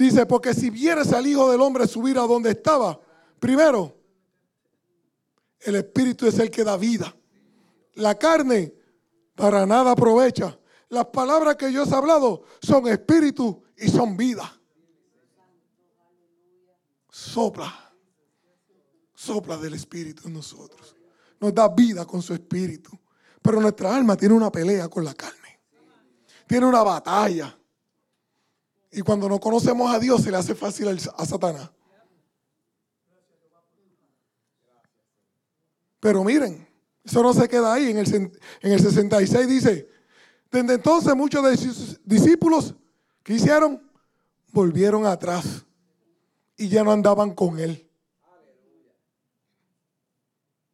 Dice, 0.00 0.24
porque 0.24 0.54
si 0.54 0.70
vieres 0.70 1.12
al 1.12 1.26
Hijo 1.26 1.50
del 1.50 1.60
Hombre 1.60 1.86
subir 1.86 2.16
a 2.16 2.22
donde 2.22 2.52
estaba, 2.52 2.98
primero, 3.38 3.98
el 5.60 5.74
Espíritu 5.74 6.26
es 6.26 6.38
el 6.38 6.50
que 6.50 6.64
da 6.64 6.78
vida. 6.78 7.14
La 7.96 8.14
carne 8.14 8.72
para 9.34 9.66
nada 9.66 9.90
aprovecha. 9.90 10.58
Las 10.88 11.04
palabras 11.08 11.56
que 11.56 11.70
yo 11.70 11.84
he 11.84 11.94
hablado 11.94 12.44
son 12.62 12.88
espíritu 12.88 13.62
y 13.76 13.90
son 13.90 14.16
vida. 14.16 14.50
Sopla. 17.10 17.92
Sopla 19.14 19.58
del 19.58 19.74
Espíritu 19.74 20.28
en 20.28 20.32
nosotros. 20.32 20.96
Nos 21.38 21.54
da 21.54 21.68
vida 21.68 22.06
con 22.06 22.22
su 22.22 22.32
Espíritu. 22.32 22.98
Pero 23.42 23.60
nuestra 23.60 23.94
alma 23.94 24.16
tiene 24.16 24.34
una 24.34 24.50
pelea 24.50 24.88
con 24.88 25.04
la 25.04 25.12
carne. 25.12 25.60
Tiene 26.46 26.64
una 26.64 26.82
batalla. 26.82 27.59
Y 28.92 29.02
cuando 29.02 29.28
no 29.28 29.38
conocemos 29.38 29.92
a 29.94 29.98
Dios 29.98 30.22
se 30.22 30.30
le 30.30 30.36
hace 30.36 30.54
fácil 30.54 30.88
a 30.88 31.26
Satanás. 31.26 31.70
Pero 36.00 36.24
miren, 36.24 36.66
eso 37.04 37.22
no 37.22 37.32
se 37.32 37.48
queda 37.48 37.74
ahí. 37.74 37.90
En 37.90 37.98
el, 37.98 38.32
en 38.62 38.72
el 38.72 38.80
66 38.80 39.48
dice, 39.48 39.88
desde 40.50 40.74
entonces 40.74 41.14
muchos 41.14 41.44
de 41.44 41.56
sus 41.56 42.00
discípulos 42.04 42.74
que 43.22 43.34
hicieron 43.34 43.88
volvieron 44.52 45.06
atrás 45.06 45.64
y 46.56 46.68
ya 46.68 46.82
no 46.82 46.92
andaban 46.92 47.34
con 47.34 47.58
él. 47.58 47.88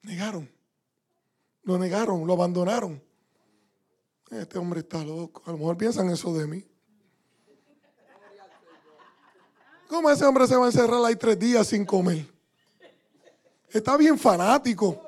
Negaron. 0.02 0.48
Lo 1.62 1.78
negaron, 1.78 2.26
lo 2.26 2.32
abandonaron. 2.32 3.02
Este 4.30 4.58
hombre 4.58 4.80
está 4.80 5.04
loco. 5.04 5.42
A 5.46 5.52
lo 5.52 5.58
mejor 5.58 5.76
piensan 5.76 6.08
eso 6.10 6.32
de 6.32 6.46
mí. 6.46 6.64
¿Cómo 9.88 10.10
ese 10.10 10.24
hombre 10.24 10.46
se 10.46 10.56
va 10.56 10.64
a 10.64 10.68
encerrar 10.68 11.04
ahí 11.04 11.16
tres 11.16 11.38
días 11.38 11.66
sin 11.66 11.84
comer? 11.84 12.26
Está 13.70 13.96
bien 13.96 14.18
fanático. 14.18 15.00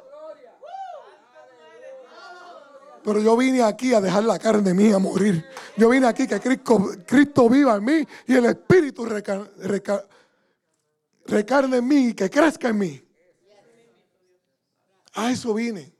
Pero 3.02 3.20
yo 3.20 3.36
vine 3.36 3.62
aquí 3.62 3.94
a 3.94 4.00
dejar 4.00 4.24
la 4.24 4.38
carne 4.38 4.74
mía 4.74 4.96
a 4.96 4.98
morir. 4.98 5.44
Yo 5.76 5.88
vine 5.88 6.06
aquí 6.06 6.26
que 6.26 6.40
Cristo, 6.40 7.48
viva 7.48 7.76
en 7.76 7.84
mí 7.84 8.06
y 8.26 8.34
el 8.34 8.44
Espíritu 8.46 9.06
recarne 11.26 11.76
en 11.78 11.88
mí 11.88 12.08
y 12.08 12.14
que 12.14 12.28
crezca 12.28 12.68
en 12.68 12.78
mí. 12.78 13.02
A 15.14 15.30
eso 15.30 15.54
vine. 15.54 15.92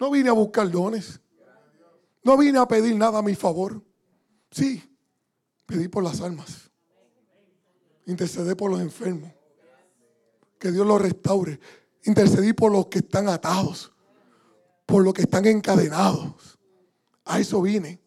No 0.00 0.10
vine 0.10 0.30
a 0.30 0.32
buscar 0.32 0.70
dones. 0.70 1.20
No 2.22 2.36
vine 2.36 2.58
a 2.58 2.66
pedir 2.66 2.96
nada 2.96 3.18
a 3.18 3.22
mi 3.22 3.34
favor. 3.34 3.82
Sí, 4.50 4.82
pedí 5.66 5.88
por 5.88 6.02
las 6.02 6.20
almas. 6.20 6.65
Intercedí 8.06 8.54
por 8.54 8.70
los 8.70 8.80
enfermos. 8.80 9.32
Que 10.58 10.72
Dios 10.72 10.86
los 10.86 11.00
restaure. 11.00 11.60
Intercedí 12.04 12.52
por 12.52 12.72
los 12.72 12.86
que 12.86 12.98
están 12.98 13.28
atados. 13.28 13.92
Por 14.86 15.04
los 15.04 15.12
que 15.12 15.22
están 15.22 15.46
encadenados. 15.46 16.58
A 17.24 17.40
eso 17.40 17.60
vine. 17.60 18.00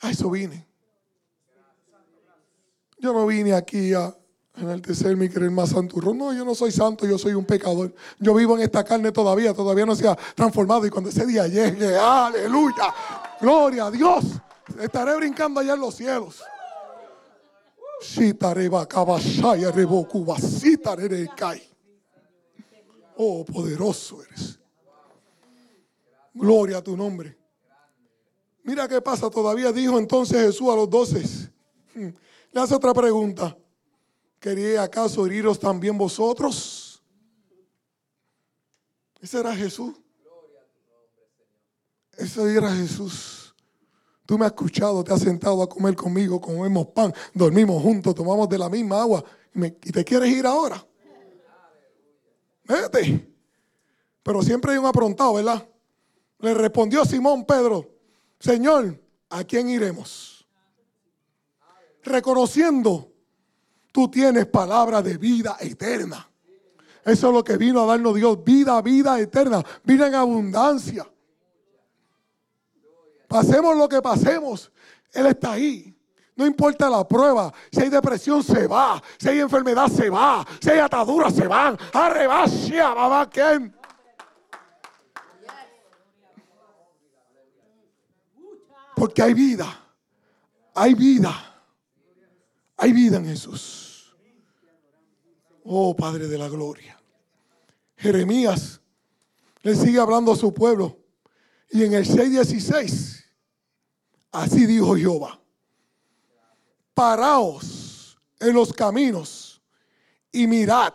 A 0.00 0.10
eso 0.10 0.30
vine. 0.30 0.66
Yo 2.98 3.12
no 3.12 3.26
vine 3.26 3.52
aquí 3.52 3.92
a, 3.92 4.16
Enaltecer 4.56 5.14
mi 5.18 5.28
querer 5.28 5.50
más 5.50 5.70
santurrón. 5.70 6.16
No, 6.16 6.32
yo 6.32 6.42
no 6.42 6.54
soy 6.54 6.72
santo, 6.72 7.06
yo 7.06 7.18
soy 7.18 7.34
un 7.34 7.44
pecador. 7.44 7.94
Yo 8.18 8.34
vivo 8.34 8.56
en 8.56 8.62
esta 8.62 8.82
carne 8.84 9.12
todavía, 9.12 9.52
todavía 9.52 9.84
no 9.84 9.94
se 9.94 10.08
ha 10.08 10.16
transformado. 10.34 10.86
Y 10.86 10.90
cuando 10.90 11.10
ese 11.10 11.26
día 11.26 11.46
llegue, 11.46 11.94
aleluya, 11.94 12.94
gloria 13.38 13.86
a 13.86 13.90
Dios, 13.90 14.24
estaré 14.80 15.14
brincando 15.16 15.60
allá 15.60 15.74
en 15.74 15.80
los 15.80 15.94
cielos. 15.94 16.42
Oh, 23.16 23.44
poderoso 23.44 24.22
eres. 24.22 24.58
Gloria 26.34 26.78
a 26.78 26.82
tu 26.82 26.96
nombre. 26.96 27.36
Mira 28.62 28.86
qué 28.88 29.00
pasa, 29.00 29.30
todavía 29.30 29.72
dijo 29.72 29.98
entonces 29.98 30.38
Jesús 30.38 30.68
a 30.68 30.76
los 30.76 30.90
doce. 30.90 31.22
Hmm. 31.94 32.10
Le 32.52 32.60
hace 32.60 32.74
otra 32.74 32.92
pregunta. 32.92 33.56
¿Quería 34.38 34.82
acaso 34.82 35.24
heriros 35.24 35.58
también 35.58 35.96
vosotros? 35.96 37.02
Ese 39.20 39.40
era 39.40 39.54
Jesús. 39.56 39.94
Ese 42.16 42.54
era 42.54 42.74
Jesús. 42.74 43.45
Tú 44.26 44.36
me 44.36 44.44
has 44.44 44.50
escuchado, 44.50 45.04
te 45.04 45.14
has 45.14 45.20
sentado 45.20 45.62
a 45.62 45.68
comer 45.68 45.94
conmigo, 45.94 46.40
comemos 46.40 46.88
pan, 46.88 47.14
dormimos 47.32 47.80
juntos, 47.80 48.12
tomamos 48.12 48.48
de 48.48 48.58
la 48.58 48.68
misma 48.68 49.00
agua. 49.00 49.24
¿Y, 49.54 49.70
te 49.70 50.04
quieres 50.04 50.28
ir 50.30 50.44
ahora? 50.44 50.84
Vete. 52.64 53.32
Pero 54.24 54.42
siempre 54.42 54.72
hay 54.72 54.78
un 54.78 54.86
aprontado, 54.86 55.34
¿verdad? 55.34 55.68
Le 56.40 56.52
respondió 56.52 57.04
Simón 57.04 57.46
Pedro, 57.46 57.88
Señor, 58.40 59.00
¿a 59.30 59.44
quién 59.44 59.68
iremos? 59.68 60.44
Reconociendo, 62.02 63.12
tú 63.92 64.10
tienes 64.10 64.46
palabra 64.46 65.00
de 65.02 65.16
vida 65.16 65.56
eterna. 65.60 66.28
Eso 67.04 67.28
es 67.28 67.32
lo 67.32 67.44
que 67.44 67.56
vino 67.56 67.82
a 67.82 67.86
darnos 67.86 68.16
Dios, 68.16 68.42
vida, 68.42 68.82
vida 68.82 69.20
eterna, 69.20 69.64
vida 69.84 70.08
en 70.08 70.14
abundancia. 70.16 71.08
Pasemos 73.28 73.76
lo 73.76 73.88
que 73.88 74.00
pasemos, 74.00 74.70
Él 75.12 75.26
está 75.26 75.52
ahí. 75.52 75.92
No 76.36 76.46
importa 76.46 76.90
la 76.90 77.06
prueba, 77.08 77.52
si 77.72 77.80
hay 77.80 77.88
depresión 77.88 78.42
se 78.42 78.66
va, 78.66 79.02
si 79.18 79.28
hay 79.28 79.40
enfermedad 79.40 79.88
se 79.88 80.10
va, 80.10 80.46
si 80.60 80.68
hay 80.68 80.78
atadura 80.78 81.30
se 81.30 81.46
van. 81.46 81.78
Arrebasia, 81.94 82.94
mamá, 82.94 83.28
¿quién? 83.30 83.74
Porque 88.94 89.22
hay 89.22 89.34
vida. 89.34 89.66
Hay 90.74 90.94
vida. 90.94 91.32
Hay 92.76 92.92
vida 92.92 93.16
en 93.16 93.26
Jesús. 93.26 94.14
Oh 95.64 95.96
Padre 95.96 96.28
de 96.28 96.38
la 96.38 96.48
Gloria. 96.48 97.00
Jeremías 97.96 98.80
le 99.62 99.74
sigue 99.74 99.98
hablando 99.98 100.32
a 100.32 100.36
su 100.36 100.52
pueblo. 100.52 100.98
Y 101.70 101.82
en 101.84 101.94
el 101.94 102.06
6.16, 102.06 103.15
así 104.32 104.66
dijo 104.66 104.96
Jehová. 104.96 105.40
Paraos 106.94 108.18
en 108.40 108.54
los 108.54 108.72
caminos 108.72 109.62
y 110.32 110.46
mirad. 110.46 110.94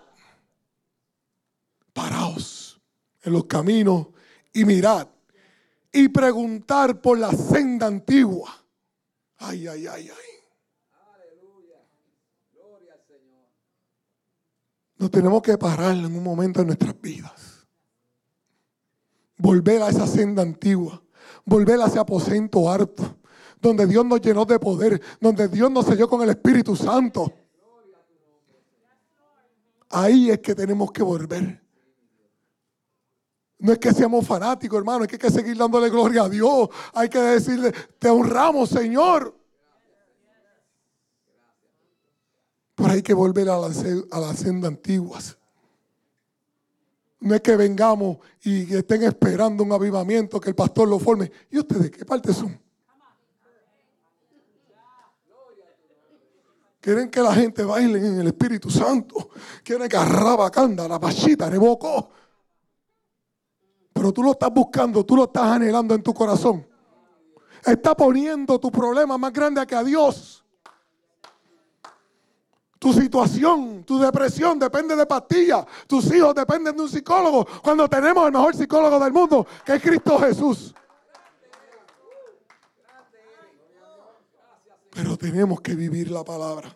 Paraos 1.94 2.82
en 3.24 3.34
los 3.34 3.46
caminos 3.46 4.08
y 4.54 4.66
mirad 4.66 5.08
y 5.92 6.08
preguntar 6.10 7.02
por 7.02 7.18
la 7.18 7.32
senda 7.32 7.88
antigua. 7.88 8.56
Ay, 9.38 9.68
ay, 9.68 9.88
ay, 9.88 10.10
ay. 10.10 10.32
Nos 14.98 15.10
tenemos 15.10 15.42
que 15.42 15.58
parar 15.58 15.96
en 15.96 16.06
un 16.06 16.24
momento 16.24 16.60
de 16.60 16.68
nuestras 16.68 17.00
vidas. 17.02 17.66
Volver 19.36 19.82
a 19.82 19.90
esa 19.90 20.06
senda 20.06 20.44
antigua. 20.44 21.02
Volver 21.44 21.82
a 21.82 21.88
ese 21.88 21.98
aposento 21.98 22.70
harto. 22.70 23.18
Donde 23.62 23.86
Dios 23.86 24.06
nos 24.06 24.22
llenó 24.22 24.46
de 24.46 24.60
poder. 24.60 25.02
Donde 25.20 25.48
Dios 25.48 25.70
nos 25.72 25.86
selló 25.86 26.10
con 26.10 26.22
el 26.22 26.30
Espíritu 26.30 26.76
Santo. 26.76 27.32
Ahí 29.90 30.32
es 30.32 30.40
que 30.40 30.56
tenemos 30.56 30.92
que 30.92 31.04
volver. 31.04 31.62
No 33.60 33.74
es 33.74 33.78
que 33.78 33.94
seamos 33.94 34.26
fanáticos, 34.26 34.80
hermano, 34.80 35.04
es 35.04 35.08
que 35.08 35.16
hay 35.16 35.20
que 35.20 35.30
seguir 35.30 35.56
dándole 35.56 35.90
gloria 35.90 36.24
a 36.24 36.30
Dios. 36.30 36.70
Hay 36.94 37.10
que 37.10 37.20
decirle, 37.20 37.72
te 38.00 38.10
honramos, 38.10 38.70
Señor. 38.70 39.38
Pero 42.74 42.90
hay 42.90 43.04
que 43.04 43.14
volver 43.14 43.50
a 43.50 43.60
las 43.60 43.84
la 43.84 44.34
sendas 44.34 44.70
antiguas. 44.70 45.38
No 47.20 47.36
es 47.36 47.42
que 47.42 47.56
vengamos 47.56 48.18
y 48.42 48.74
estén 48.76 49.04
esperando 49.04 49.64
un 49.64 49.72
avivamiento, 49.72 50.40
que 50.40 50.50
el 50.50 50.56
pastor 50.56 50.88
lo 50.88 50.98
forme. 50.98 51.32
¿Y 51.52 51.60
ustedes 51.60 51.92
qué 51.92 52.04
parte 52.04 52.34
son? 52.34 52.60
Quieren 56.82 57.12
que 57.12 57.22
la 57.22 57.34
gente 57.36 57.64
baile 57.64 58.00
en 58.00 58.20
el 58.20 58.28
Espíritu 58.28 58.72
Santo. 58.72 59.30
Quieren 59.64 59.88
que 59.88 59.98
arrabacanda, 59.98 60.88
la 60.88 61.00
pachita, 61.00 61.48
revocó. 61.48 62.10
Pero 63.94 64.12
tú 64.12 64.24
lo 64.24 64.32
estás 64.32 64.52
buscando, 64.52 65.06
tú 65.06 65.16
lo 65.16 65.26
estás 65.26 65.44
anhelando 65.44 65.94
en 65.94 66.02
tu 66.02 66.12
corazón. 66.12 66.68
Está 67.64 67.96
poniendo 67.96 68.60
tu 68.60 68.72
problema 68.72 69.16
más 69.16 69.32
grande 69.32 69.66
que 69.68 69.76
a 69.76 69.84
Dios. 69.84 70.44
Tu 72.80 72.92
situación, 72.94 73.84
tu 73.84 74.00
depresión 74.00 74.58
depende 74.58 74.96
de 74.96 75.06
pastillas. 75.06 75.64
Tus 75.86 76.12
hijos 76.12 76.34
dependen 76.34 76.76
de 76.76 76.82
un 76.82 76.90
psicólogo. 76.90 77.46
Cuando 77.62 77.88
tenemos 77.88 78.26
el 78.26 78.32
mejor 78.32 78.56
psicólogo 78.56 79.00
del 79.00 79.14
mundo, 79.14 79.46
que 79.64 79.76
es 79.76 79.82
Cristo 79.84 80.18
Jesús. 80.18 80.74
Pero 84.90 85.11
tenemos 85.22 85.62
que 85.62 85.76
vivir 85.76 86.10
la 86.10 86.24
palabra. 86.24 86.76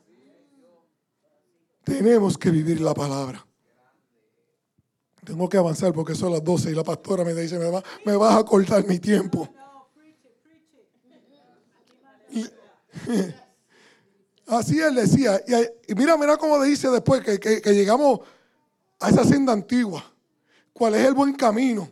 Tenemos 1.84 2.38
que 2.38 2.52
vivir 2.52 2.80
la 2.80 2.94
palabra. 2.94 3.44
Tengo 5.26 5.50
que 5.50 5.58
avanzar 5.58 5.92
porque 5.94 6.14
son 6.14 6.32
las 6.32 6.44
12 6.44 6.70
y 6.70 6.76
la 6.76 6.84
pastora 6.84 7.24
me 7.24 7.34
dice, 7.34 7.58
me, 7.58 7.72
va, 7.72 7.84
me 8.06 8.16
vas 8.16 8.38
a 8.38 8.44
cortar 8.44 8.86
mi 8.86 9.00
tiempo. 9.00 9.50
así 14.46 14.80
él 14.80 14.94
decía. 14.94 15.42
Y, 15.88 15.96
mira, 15.96 16.16
mira 16.16 16.38
cómo 16.38 16.62
dice 16.62 16.88
después 16.90 17.22
que, 17.24 17.40
que, 17.40 17.74
llegamos 17.74 18.20
a 19.00 19.10
esa 19.10 19.24
senda 19.24 19.54
antigua. 19.54 20.06
¿Cuál 20.72 20.94
es 20.94 21.04
el 21.08 21.16
buen 21.16 21.34
camino? 21.34 21.90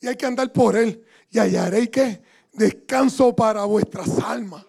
Y 0.00 0.06
hay 0.06 0.14
que 0.14 0.26
andar 0.26 0.52
por 0.52 0.76
él. 0.76 1.04
Y 1.28 1.40
hallaréis 1.40 1.90
que 1.90 2.22
descanso 2.52 3.34
para 3.34 3.64
vuestras 3.64 4.16
almas. 4.20 4.64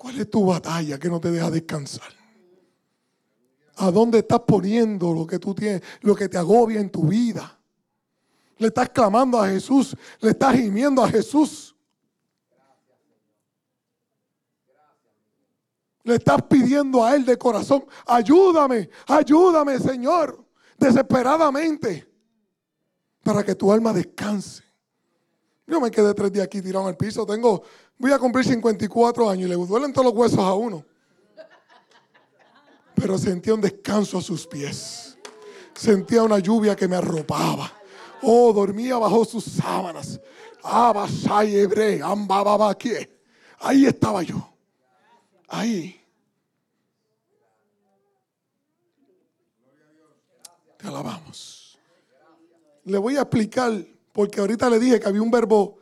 ¿Cuál 0.00 0.18
es 0.18 0.30
tu 0.30 0.46
batalla 0.46 0.98
que 0.98 1.10
no 1.10 1.20
te 1.20 1.30
deja 1.30 1.50
descansar? 1.50 2.08
¿A 3.76 3.90
dónde 3.90 4.20
estás 4.20 4.40
poniendo 4.46 5.12
lo 5.12 5.26
que 5.26 5.38
tú 5.38 5.54
tienes, 5.54 5.82
lo 6.00 6.16
que 6.16 6.26
te 6.26 6.38
agobia 6.38 6.80
en 6.80 6.88
tu 6.88 7.02
vida? 7.06 7.60
Le 8.56 8.68
estás 8.68 8.88
clamando 8.88 9.38
a 9.38 9.48
Jesús, 9.48 9.94
le 10.20 10.30
estás 10.30 10.56
gimiendo 10.56 11.04
a 11.04 11.08
Jesús. 11.10 11.76
Le 16.04 16.14
estás 16.14 16.40
pidiendo 16.48 17.04
a 17.04 17.14
Él 17.14 17.26
de 17.26 17.36
corazón, 17.36 17.84
ayúdame, 18.06 18.88
ayúdame 19.06 19.78
Señor, 19.78 20.42
desesperadamente, 20.78 22.10
para 23.22 23.44
que 23.44 23.54
tu 23.54 23.70
alma 23.70 23.92
descanse. 23.92 24.64
Yo 25.66 25.78
me 25.78 25.90
quedé 25.90 26.14
tres 26.14 26.32
días 26.32 26.46
aquí 26.46 26.62
tirado 26.62 26.86
en 26.86 26.92
el 26.92 26.96
piso, 26.96 27.26
tengo, 27.26 27.62
voy 28.00 28.10
a 28.10 28.18
cumplir 28.18 28.44
54 28.44 29.30
años 29.30 29.46
y 29.46 29.48
le 29.48 29.54
duelen 29.54 29.92
todos 29.92 30.06
los 30.06 30.14
huesos 30.14 30.40
a 30.40 30.54
uno 30.54 30.84
pero 33.00 33.16
sentía 33.16 33.54
un 33.54 33.62
descanso 33.62 34.18
a 34.18 34.22
sus 34.22 34.46
pies. 34.46 35.16
Sentía 35.74 36.22
una 36.22 36.38
lluvia 36.38 36.76
que 36.76 36.86
me 36.86 36.96
arropaba. 36.96 37.72
Oh, 38.22 38.52
dormía 38.52 38.98
bajo 38.98 39.24
sus 39.24 39.44
sábanas. 39.44 40.20
Ahí 43.58 43.86
estaba 43.86 44.22
yo. 44.22 44.52
Ahí. 45.48 45.98
Te 50.76 50.86
alabamos. 50.86 51.78
Le 52.84 52.98
voy 52.98 53.16
a 53.16 53.22
explicar, 53.22 53.72
porque 54.12 54.40
ahorita 54.40 54.68
le 54.68 54.78
dije 54.78 55.00
que 55.00 55.08
había 55.08 55.22
un 55.22 55.30
verbo 55.30 55.79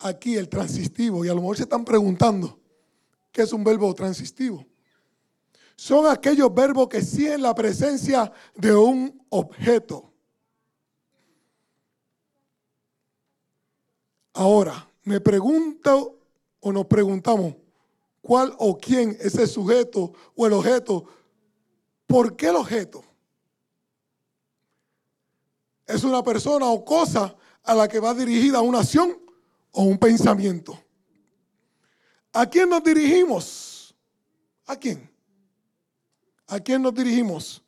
aquí, 0.00 0.36
el 0.36 0.48
transistivo, 0.48 1.24
y 1.24 1.28
a 1.28 1.34
lo 1.34 1.40
mejor 1.40 1.56
se 1.56 1.62
están 1.62 1.84
preguntando, 1.84 2.58
¿qué 3.32 3.42
es 3.42 3.52
un 3.52 3.64
verbo 3.64 3.94
transistivo? 3.94 4.66
son 5.80 6.06
aquellos 6.06 6.52
verbos 6.52 6.88
que 6.88 7.00
siguen 7.00 7.40
la 7.40 7.54
presencia 7.54 8.30
de 8.54 8.76
un 8.76 9.18
objeto. 9.30 10.12
Ahora, 14.34 14.90
me 15.04 15.22
pregunto 15.22 16.18
o 16.60 16.70
nos 16.70 16.84
preguntamos, 16.84 17.54
cuál 18.20 18.54
o 18.58 18.76
quién 18.76 19.16
es 19.20 19.34
el 19.36 19.48
sujeto 19.48 20.12
o 20.36 20.46
el 20.46 20.52
objeto. 20.52 21.06
¿Por 22.06 22.36
qué 22.36 22.48
el 22.48 22.56
objeto? 22.56 23.02
Es 25.86 26.04
una 26.04 26.22
persona 26.22 26.66
o 26.66 26.84
cosa 26.84 27.34
a 27.62 27.74
la 27.74 27.88
que 27.88 28.00
va 28.00 28.12
dirigida 28.12 28.60
una 28.60 28.80
acción 28.80 29.18
o 29.72 29.82
un 29.82 29.98
pensamiento. 29.98 30.78
¿A 32.32 32.46
quién 32.46 32.68
nos 32.68 32.82
dirigimos? 32.82 33.94
¿A 34.66 34.76
quién? 34.76 35.10
¿A 36.46 36.60
quién 36.60 36.82
nos 36.82 36.94
dirigimos? 36.94 37.62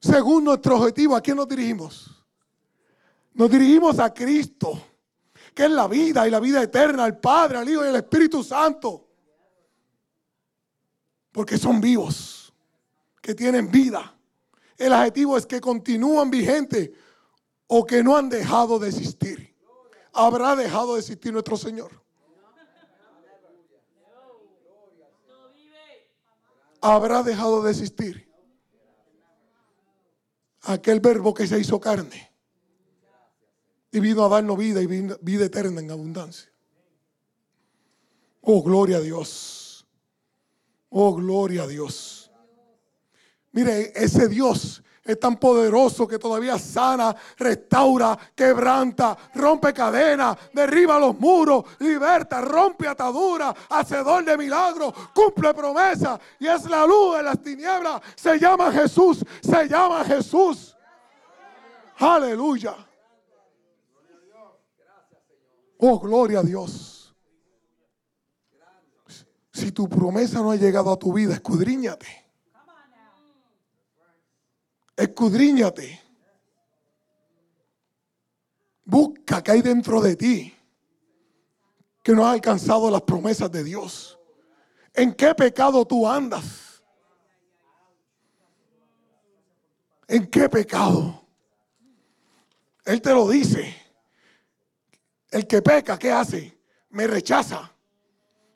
Según 0.00 0.44
nuestro 0.44 0.76
objetivo, 0.76 1.14
¿a 1.14 1.20
quién 1.20 1.36
nos 1.36 1.48
dirigimos? 1.48 2.24
Nos 3.34 3.50
dirigimos 3.50 3.98
a 3.98 4.12
Cristo, 4.12 4.80
que 5.54 5.64
es 5.64 5.70
la 5.70 5.86
vida 5.86 6.26
y 6.26 6.30
la 6.30 6.40
vida 6.40 6.62
eterna, 6.62 7.04
al 7.04 7.18
Padre, 7.18 7.58
al 7.58 7.68
Hijo 7.68 7.84
y 7.84 7.88
al 7.88 7.96
Espíritu 7.96 8.42
Santo. 8.42 9.08
Porque 11.30 11.56
son 11.56 11.80
vivos, 11.80 12.52
que 13.20 13.34
tienen 13.34 13.70
vida. 13.70 14.14
El 14.76 14.92
adjetivo 14.92 15.38
es 15.38 15.46
que 15.46 15.60
continúan 15.60 16.30
vigentes 16.30 16.90
o 17.68 17.86
que 17.86 18.02
no 18.02 18.16
han 18.16 18.28
dejado 18.28 18.78
de 18.78 18.88
existir. 18.88 19.51
Habrá 20.12 20.54
dejado 20.56 20.94
de 20.94 21.00
existir 21.00 21.32
nuestro 21.32 21.56
Señor. 21.56 22.02
Habrá 26.80 27.22
dejado 27.22 27.62
de 27.62 27.70
existir 27.70 28.28
aquel 30.62 31.00
verbo 31.00 31.32
que 31.32 31.46
se 31.46 31.58
hizo 31.58 31.80
carne 31.80 32.32
y 33.92 34.00
vino 34.00 34.24
a 34.24 34.28
darnos 34.28 34.56
vida 34.56 34.82
y 34.82 34.86
vida 34.86 35.44
eterna 35.44 35.80
en 35.80 35.90
abundancia. 35.90 36.50
Oh, 38.40 38.62
gloria 38.62 38.96
a 38.96 39.00
Dios. 39.00 39.86
Oh, 40.88 41.14
gloria 41.14 41.62
a 41.62 41.66
Dios. 41.66 42.30
Mire, 43.52 43.92
ese 43.94 44.28
Dios 44.28 44.82
es 45.04 45.18
tan 45.18 45.36
poderoso 45.36 46.06
que 46.06 46.18
todavía 46.18 46.58
sana, 46.58 47.14
restaura, 47.36 48.16
quebranta, 48.34 49.16
rompe 49.34 49.72
cadenas, 49.72 50.36
derriba 50.52 50.98
los 50.98 51.18
muros, 51.18 51.64
liberta, 51.80 52.40
rompe 52.40 52.86
ataduras, 52.86 53.54
hacedor 53.68 54.24
de 54.24 54.38
milagros, 54.38 54.94
cumple 55.12 55.52
promesas 55.54 56.20
y 56.38 56.46
es 56.46 56.64
la 56.66 56.86
luz 56.86 57.16
de 57.16 57.22
las 57.24 57.42
tinieblas. 57.42 58.00
Se 58.14 58.38
llama 58.38 58.70
Jesús, 58.70 59.24
se 59.40 59.68
llama 59.68 60.04
Jesús. 60.04 60.76
Aleluya. 61.98 62.74
Oh, 65.78 65.98
gloria 65.98 66.38
a 66.38 66.42
Dios. 66.42 67.12
Si 69.52 69.72
tu 69.72 69.88
promesa 69.88 70.40
no 70.40 70.52
ha 70.52 70.56
llegado 70.56 70.92
a 70.92 70.98
tu 70.98 71.12
vida, 71.12 71.34
escudriñate. 71.34 72.21
Escudriñate. 74.96 76.00
Busca 78.84 79.42
que 79.42 79.50
hay 79.52 79.62
dentro 79.62 80.00
de 80.00 80.16
ti 80.16 80.54
que 82.02 82.12
no 82.12 82.26
ha 82.26 82.32
alcanzado 82.32 82.90
las 82.90 83.02
promesas 83.02 83.50
de 83.50 83.62
Dios. 83.62 84.18
¿En 84.92 85.14
qué 85.14 85.34
pecado 85.34 85.84
tú 85.86 86.06
andas? 86.08 86.82
¿En 90.08 90.26
qué 90.26 90.48
pecado? 90.48 91.24
Él 92.84 93.00
te 93.00 93.14
lo 93.14 93.28
dice. 93.28 93.74
El 95.30 95.46
que 95.46 95.62
peca, 95.62 95.98
¿qué 95.98 96.10
hace? 96.10 96.58
Me 96.90 97.06
rechaza 97.06 97.72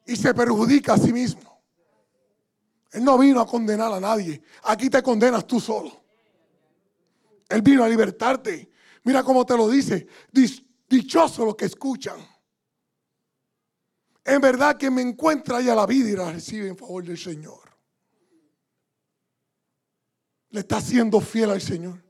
y 0.04 0.16
se 0.16 0.34
perjudica 0.34 0.94
a 0.94 0.98
sí 0.98 1.12
mismo. 1.12 1.62
Él 2.92 3.04
no 3.04 3.16
vino 3.16 3.40
a 3.40 3.46
condenar 3.46 3.92
a 3.92 4.00
nadie. 4.00 4.42
Aquí 4.64 4.90
te 4.90 5.02
condenas 5.02 5.46
tú 5.46 5.58
solo. 5.60 6.05
Él 7.48 7.62
vino 7.62 7.84
a 7.84 7.88
libertarte. 7.88 8.70
Mira 9.04 9.22
cómo 9.22 9.46
te 9.46 9.56
lo 9.56 9.68
dice. 9.68 10.06
Dichoso 10.88 11.44
los 11.44 11.56
que 11.56 11.66
escuchan. 11.66 12.18
En 14.24 14.40
verdad 14.40 14.76
que 14.76 14.90
me 14.90 15.02
encuentra 15.02 15.58
a 15.58 15.62
la 15.62 15.86
vida 15.86 16.10
y 16.10 16.16
la 16.16 16.32
recibe 16.32 16.68
en 16.68 16.76
favor 16.76 17.04
del 17.04 17.16
Señor. 17.16 17.60
Le 20.50 20.60
estás 20.60 20.84
siendo 20.84 21.20
fiel 21.20 21.50
al 21.50 21.60
Señor. 21.60 22.04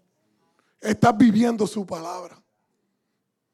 Estás 0.81 1.17
viviendo 1.17 1.67
su 1.67 1.85
palabra. 1.87 2.43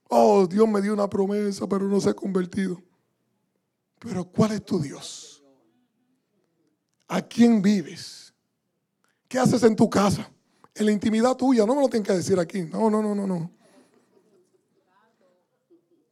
Oh, 0.08 0.46
Dios 0.46 0.68
me 0.68 0.80
dio 0.80 0.92
una 0.92 1.08
promesa, 1.08 1.66
pero 1.66 1.88
no 1.88 2.00
se 2.00 2.10
ha 2.10 2.14
convertido. 2.14 2.80
Pero 3.98 4.24
¿cuál 4.24 4.52
es 4.52 4.64
tu 4.64 4.80
Dios? 4.80 5.42
¿A 7.08 7.22
quién 7.22 7.60
vives? 7.62 8.32
¿Qué 9.28 9.38
haces 9.38 9.62
en 9.62 9.74
tu 9.74 9.88
casa? 9.88 10.31
En 10.74 10.86
la 10.86 10.92
intimidad 10.92 11.36
tuya, 11.36 11.66
no 11.66 11.74
me 11.74 11.82
lo 11.82 11.88
tienes 11.88 12.08
que 12.08 12.14
decir 12.14 12.38
aquí. 12.38 12.62
No, 12.62 12.88
no, 12.88 13.02
no, 13.02 13.14
no, 13.14 13.26
no. 13.26 13.50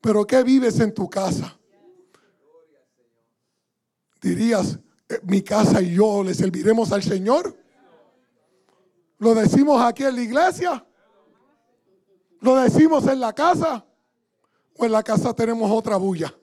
Pero 0.00 0.26
¿qué 0.26 0.42
vives 0.42 0.80
en 0.80 0.94
tu 0.94 1.08
casa? 1.08 1.58
Dirías, 4.20 4.78
eh, 5.08 5.20
mi 5.22 5.42
casa 5.42 5.80
y 5.80 5.94
yo 5.94 6.22
le 6.22 6.34
serviremos 6.34 6.92
al 6.92 7.02
Señor. 7.02 7.56
¿Lo 9.18 9.34
decimos 9.34 9.82
aquí 9.82 10.04
en 10.04 10.14
la 10.14 10.22
iglesia? 10.22 10.86
¿Lo 12.40 12.56
decimos 12.56 13.06
en 13.06 13.20
la 13.20 13.34
casa? 13.34 13.84
¿O 14.76 14.84
en 14.84 14.92
la 14.92 15.02
casa 15.02 15.34
tenemos 15.34 15.70
otra 15.70 15.96
bulla? 15.96 16.34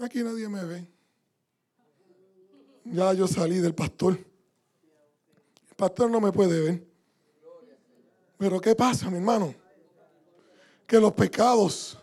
Aquí 0.00 0.22
nadie 0.22 0.48
me 0.48 0.64
ve. 0.64 0.95
Ya 2.92 3.12
yo 3.12 3.26
salí 3.26 3.58
del 3.58 3.74
pastor. 3.74 4.14
El 4.14 5.74
pastor 5.76 6.10
no 6.10 6.20
me 6.20 6.32
puede 6.32 6.60
ver. 6.60 6.86
Pero 8.38 8.60
¿qué 8.60 8.74
pasa, 8.74 9.10
mi 9.10 9.16
hermano? 9.16 9.54
Que 10.86 11.00
los 11.00 11.12
pecados, 11.12 11.98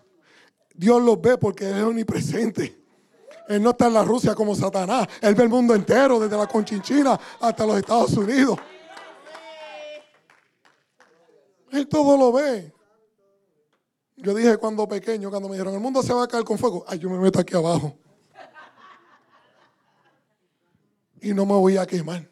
Dios 0.73 1.01
los 1.01 1.21
ve 1.21 1.37
porque 1.37 1.69
Él 1.69 1.77
es 1.77 1.83
omnipresente. 1.83 2.83
Él 3.47 3.61
no 3.61 3.71
está 3.71 3.87
en 3.87 3.93
la 3.93 4.03
Rusia 4.03 4.35
como 4.35 4.55
Satanás. 4.55 5.07
Él 5.21 5.35
ve 5.35 5.43
el 5.43 5.49
mundo 5.49 5.75
entero, 5.75 6.19
desde 6.19 6.37
la 6.37 6.47
Conchinchina 6.47 7.19
hasta 7.39 7.65
los 7.65 7.77
Estados 7.77 8.13
Unidos. 8.13 8.57
Él 11.71 11.87
todo 11.87 12.17
lo 12.17 12.31
ve. 12.31 12.73
Yo 14.17 14.33
dije 14.33 14.57
cuando 14.57 14.87
pequeño, 14.87 15.29
cuando 15.29 15.49
me 15.49 15.55
dijeron, 15.55 15.73
el 15.73 15.79
mundo 15.79 16.01
se 16.03 16.13
va 16.13 16.23
a 16.23 16.27
caer 16.27 16.43
con 16.43 16.57
fuego. 16.57 16.85
Ay, 16.87 16.99
yo 16.99 17.09
me 17.09 17.17
meto 17.17 17.39
aquí 17.39 17.55
abajo. 17.55 17.97
Y 21.23 21.33
no 21.33 21.45
me 21.45 21.53
voy 21.53 21.77
a 21.77 21.87
quemar. 21.87 22.29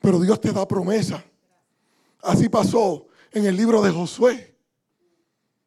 Pero 0.00 0.20
Dios 0.20 0.40
te 0.40 0.52
da 0.52 0.66
promesa. 0.66 1.22
Así 2.22 2.48
pasó 2.48 3.08
en 3.32 3.44
el 3.44 3.56
libro 3.56 3.82
de 3.82 3.90
Josué. 3.90 4.56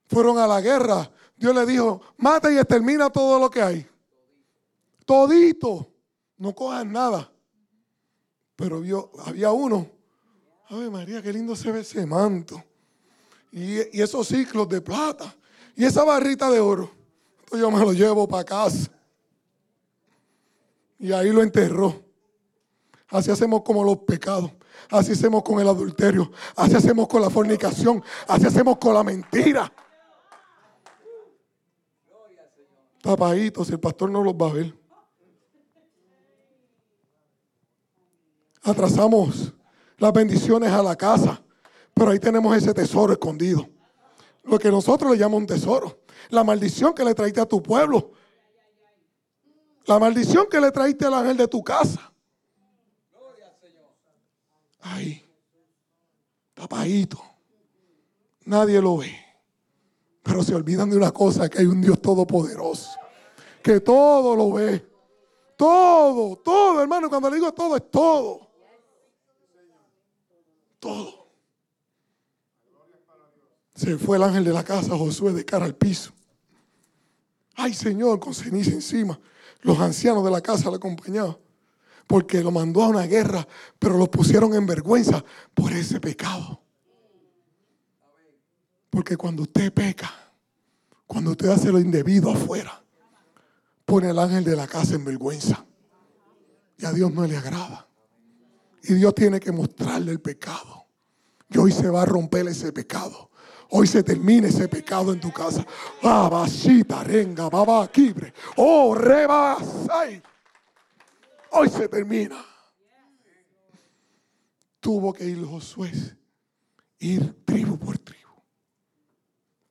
Fueron 0.08 0.40
a 0.40 0.48
la 0.48 0.62
guerra. 0.62 1.12
Dios 1.36 1.54
le 1.54 1.66
dijo, 1.66 2.02
mata 2.18 2.52
y 2.52 2.58
extermina 2.58 3.12
todo 3.12 3.38
lo 3.38 3.50
que 3.50 3.62
hay. 3.62 3.88
Todito. 5.06 5.92
No 6.38 6.56
cojan 6.56 6.92
nada. 6.92 7.32
Pero 8.56 8.82
había 9.26 9.52
uno 9.52 10.00
Ave 10.70 10.90
María, 10.90 11.22
qué 11.22 11.34
lindo 11.34 11.56
se 11.56 11.72
ve 11.72 11.80
ese 11.80 12.06
manto. 12.06 12.64
Y, 13.52 13.78
esos 14.00 14.28
ciclos 14.28 14.70
de 14.70 14.82
plata. 14.82 15.36
Y 15.76 15.84
esa 15.84 16.04
barrita 16.04 16.50
de 16.52 16.60
oro. 16.60 16.92
Yo 17.52 17.72
me 17.72 17.80
lo 17.80 17.92
llevo 17.92 18.28
para 18.28 18.44
casa. 18.44 18.92
Y 21.00 21.14
ahí 21.14 21.32
lo 21.32 21.42
enterró. 21.42 22.04
Así 23.08 23.32
hacemos 23.32 23.64
como 23.64 23.84
los 23.84 24.00
pecados. 24.00 24.52
Así 24.90 25.14
hacemos 25.14 25.44
con 25.44 25.60
el 25.60 25.68
adulterio. 25.68 26.32
Así 26.56 26.76
hacemos 26.76 27.08
con 27.08 27.22
la 27.22 27.30
fornicación. 27.30 28.04
Así 28.28 28.46
hacemos 28.46 28.78
con 28.78 28.94
la 28.94 29.04
mentira. 29.04 29.72
Tapaditos, 33.02 33.70
el 33.70 33.80
pastor 33.80 34.12
no 34.12 34.24
los 34.24 34.34
va 34.34 34.50
a 34.50 34.54
ver. 34.54 34.78
Atrasamos 38.62 39.54
las 39.98 40.14
bendiciones 40.14 40.72
a 40.72 40.84
la 40.84 40.96
casa. 40.96 41.42
Pero 41.94 42.12
ahí 42.12 42.20
tenemos 42.20 42.56
ese 42.56 42.74
tesoro 42.74 43.14
escondido. 43.14 43.68
Lo 44.44 44.60
que 44.60 44.70
nosotros 44.70 45.12
le 45.12 45.18
llamamos 45.18 45.42
un 45.42 45.48
tesoro. 45.48 46.02
La 46.30 46.44
maldición 46.44 46.94
que 46.94 47.06
le 47.06 47.16
traiste 47.16 47.42
a 47.42 47.46
tu 47.46 47.64
pueblo. 47.64 48.12
La 49.90 50.00
maldición 50.00 50.46
que 50.50 50.62
le 50.62 50.72
traiste 50.72 51.06
al 51.06 51.16
ángel 51.16 51.36
de 51.36 51.48
tu 51.48 51.64
casa. 51.64 52.14
Ahí. 54.82 55.28
Tapadito. 56.54 57.22
Nadie 58.46 58.82
lo 58.82 58.98
ve. 58.98 59.14
Pero 60.24 60.44
se 60.44 60.56
olvidan 60.56 60.90
de 60.90 60.96
una 60.96 61.12
cosa, 61.12 61.50
que 61.50 61.60
hay 61.60 61.66
un 61.66 61.82
Dios 61.82 62.02
todopoderoso. 62.02 62.92
Que 63.62 63.82
todo 63.82 64.36
lo 64.36 64.54
ve. 64.54 64.88
Todo, 65.58 66.38
todo, 66.38 66.82
hermano. 66.82 67.10
Cuando 67.10 67.30
le 67.30 67.36
digo 67.36 67.52
todo, 67.52 67.76
es 67.76 67.92
todo 67.92 68.50
todo. 70.80 71.28
Se 73.76 73.98
fue 73.98 74.18
el 74.18 74.24
ángel 74.24 74.44
de 74.44 74.54
la 74.54 74.64
casa, 74.64 74.98
Josué, 74.98 75.34
de 75.34 75.46
cara 75.46 75.66
al 75.66 75.76
piso. 75.76 76.12
Ay, 77.56 77.74
Señor, 77.74 78.20
con 78.20 78.34
ceniza 78.34 78.72
encima. 78.72 79.20
Los 79.62 79.80
ancianos 79.80 80.24
de 80.24 80.32
la 80.32 80.42
casa 80.42 80.70
le 80.70 80.78
acompañaban. 80.78 81.38
Porque 82.08 82.42
lo 82.42 82.52
mandó 82.52 82.84
a 82.84 82.88
una 82.88 83.06
guerra, 83.06 83.48
pero 83.78 83.98
lo 83.98 84.10
pusieron 84.10 84.54
en 84.56 84.66
vergüenza 84.66 85.24
por 85.54 85.72
ese 85.72 86.00
pecado. 86.00 86.64
Porque 88.90 89.16
cuando 89.16 89.44
usted 89.44 89.72
peca, 89.72 90.12
cuando 91.06 91.32
usted 91.32 91.50
hace 91.50 91.72
lo 91.72 91.80
indebido 91.80 92.32
afuera, 92.32 92.84
pone 93.86 94.10
al 94.10 94.20
ángel 94.20 94.44
de 94.44 94.56
la 94.56 94.68
casa 94.68 94.96
en 94.96 95.06
vergüenza. 95.06 95.66
Y 96.78 96.86
a 96.86 96.92
Dios 96.92 97.14
no 97.14 97.26
le 97.28 97.38
agrada. 97.38 97.88
Y 98.84 98.94
Dios 98.94 99.14
tiene 99.14 99.40
que 99.40 99.52
mostrarle 99.52 100.12
el 100.12 100.22
pecado. 100.22 100.86
Y 101.50 101.58
hoy 101.58 101.72
se 101.72 101.90
va 101.90 102.04
a 102.04 102.06
romper 102.06 102.48
ese 102.48 102.72
pecado. 102.72 103.29
Hoy 103.72 103.88
se 103.88 104.02
termina 104.04 104.48
ese 104.48 104.68
pecado 104.68 105.14
en 105.14 105.20
tu 105.20 105.32
casa. 105.32 105.66
Babasita, 106.02 107.04
renga, 107.04 107.50
baba, 107.50 107.88
quibre. 107.92 108.34
Oh, 108.58 108.96
rebasai. 108.96 110.22
Hoy 111.52 111.70
se 111.70 111.88
termina. 111.88 112.44
Tuvo 114.80 115.14
que 115.14 115.26
ir 115.26 115.46
Josué, 115.46 115.92
ir 117.00 117.44
tribu 117.44 117.78
por 117.78 117.98
tribu, 117.98 118.42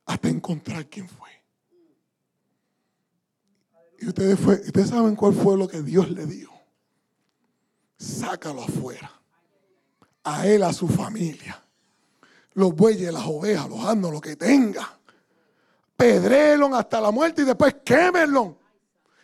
hasta 0.04 0.28
encontrar 0.28 0.86
quién 0.86 1.08
fue. 1.08 1.30
Y 4.00 4.06
ustedes, 4.06 4.38
fue, 4.38 4.54
ustedes 4.56 4.90
saben 4.90 5.16
cuál 5.16 5.34
fue 5.34 5.56
lo 5.56 5.66
que 5.66 5.82
Dios 5.82 6.10
le 6.10 6.26
dio. 6.26 6.50
Sácalo 7.96 8.62
afuera. 8.62 9.10
A 10.22 10.46
él, 10.46 10.62
a 10.62 10.72
su 10.72 10.86
familia. 10.86 11.64
Los 12.58 12.74
bueyes, 12.74 13.12
las 13.12 13.24
ovejas, 13.24 13.68
los 13.68 13.84
asnos, 13.84 14.10
lo 14.10 14.20
que 14.20 14.34
tenga. 14.34 14.98
Pedrelo 15.96 16.74
hasta 16.74 17.00
la 17.00 17.12
muerte 17.12 17.42
y 17.42 17.44
después 17.44 17.76
quémenlo. 17.84 18.58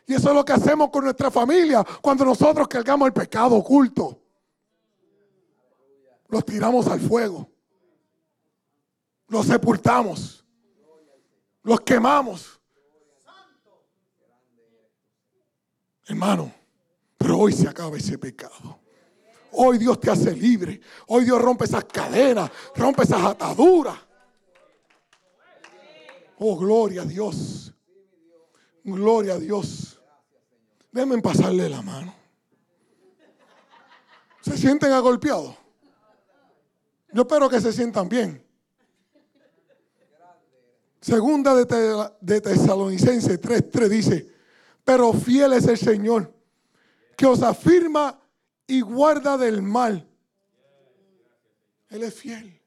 Y 0.06 0.14
eso 0.14 0.28
es 0.28 0.34
lo 0.36 0.44
que 0.44 0.52
hacemos 0.52 0.88
con 0.90 1.02
nuestra 1.02 1.32
familia 1.32 1.84
cuando 2.00 2.24
nosotros 2.24 2.68
cargamos 2.68 3.08
el 3.08 3.12
pecado 3.12 3.56
oculto. 3.56 4.20
Los 6.28 6.44
tiramos 6.44 6.86
al 6.86 7.00
fuego. 7.00 7.50
Los 9.26 9.46
sepultamos. 9.46 10.44
Los 11.64 11.80
quemamos. 11.80 12.60
Hermano, 16.06 16.52
pero 17.18 17.36
hoy 17.36 17.52
se 17.52 17.66
acaba 17.66 17.96
ese 17.96 18.16
pecado. 18.16 18.83
Hoy 19.56 19.78
Dios 19.78 20.00
te 20.00 20.10
hace 20.10 20.32
libre. 20.32 20.80
Hoy 21.06 21.24
Dios 21.24 21.40
rompe 21.40 21.64
esas 21.64 21.84
cadenas, 21.84 22.50
rompe 22.74 23.02
esas 23.02 23.22
ataduras. 23.24 23.98
Oh, 26.38 26.56
gloria 26.56 27.02
a 27.02 27.04
Dios. 27.04 27.72
Gloria 28.82 29.34
a 29.34 29.38
Dios. 29.38 30.00
Déjenme 30.90 31.20
pasarle 31.22 31.68
la 31.68 31.82
mano. 31.82 32.14
¿Se 34.40 34.58
sienten 34.58 34.92
agolpeados? 34.92 35.56
Yo 37.12 37.22
espero 37.22 37.48
que 37.48 37.60
se 37.60 37.72
sientan 37.72 38.08
bien. 38.08 38.44
Segunda 41.00 41.54
de, 41.54 42.10
de 42.20 42.40
Tesalonicense 42.40 43.40
3.3 43.40 43.88
dice, 43.88 44.34
pero 44.84 45.12
fiel 45.12 45.52
es 45.52 45.66
el 45.66 45.78
Señor, 45.78 46.32
que 47.16 47.26
os 47.26 47.42
afirma 47.42 48.18
y 48.66 48.80
guarda 48.80 49.36
del 49.36 49.62
mal. 49.62 50.08
Él 51.90 52.02
es 52.02 52.14
fiel. 52.14 52.60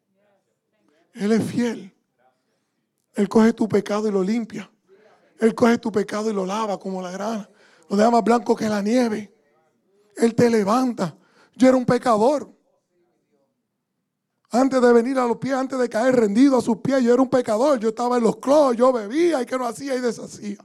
Él 1.13 1.31
es 1.31 1.43
fiel. 1.43 1.93
Él 3.15 3.27
coge 3.27 3.53
tu 3.53 3.67
pecado 3.67 4.07
y 4.07 4.11
lo 4.11 4.23
limpia. 4.23 4.69
Él 5.39 5.53
coge 5.55 5.77
tu 5.77 5.91
pecado 5.91 6.29
y 6.29 6.33
lo 6.33 6.45
lava 6.45 6.79
como 6.79 7.01
la 7.01 7.11
grana. 7.11 7.49
Lo 7.89 7.97
deja 7.97 8.11
más 8.11 8.23
blanco 8.23 8.55
que 8.55 8.69
la 8.69 8.81
nieve. 8.81 9.33
Él 10.15 10.35
te 10.35 10.49
levanta. 10.49 11.15
Yo 11.55 11.67
era 11.67 11.77
un 11.77 11.85
pecador. 11.85 12.53
Antes 14.49 14.81
de 14.81 14.93
venir 14.93 15.19
a 15.19 15.25
los 15.25 15.37
pies, 15.37 15.53
antes 15.53 15.77
de 15.77 15.89
caer 15.89 16.15
rendido 16.15 16.57
a 16.57 16.61
sus 16.61 16.77
pies, 16.77 17.03
yo 17.03 17.13
era 17.13 17.21
un 17.21 17.29
pecador. 17.29 17.79
Yo 17.79 17.89
estaba 17.89 18.17
en 18.17 18.23
los 18.23 18.37
clos, 18.37 18.75
yo 18.77 18.93
bebía 18.93 19.41
y 19.41 19.45
que 19.45 19.57
no 19.57 19.65
hacía 19.65 19.95
y 19.95 19.99
deshacía. 19.99 20.57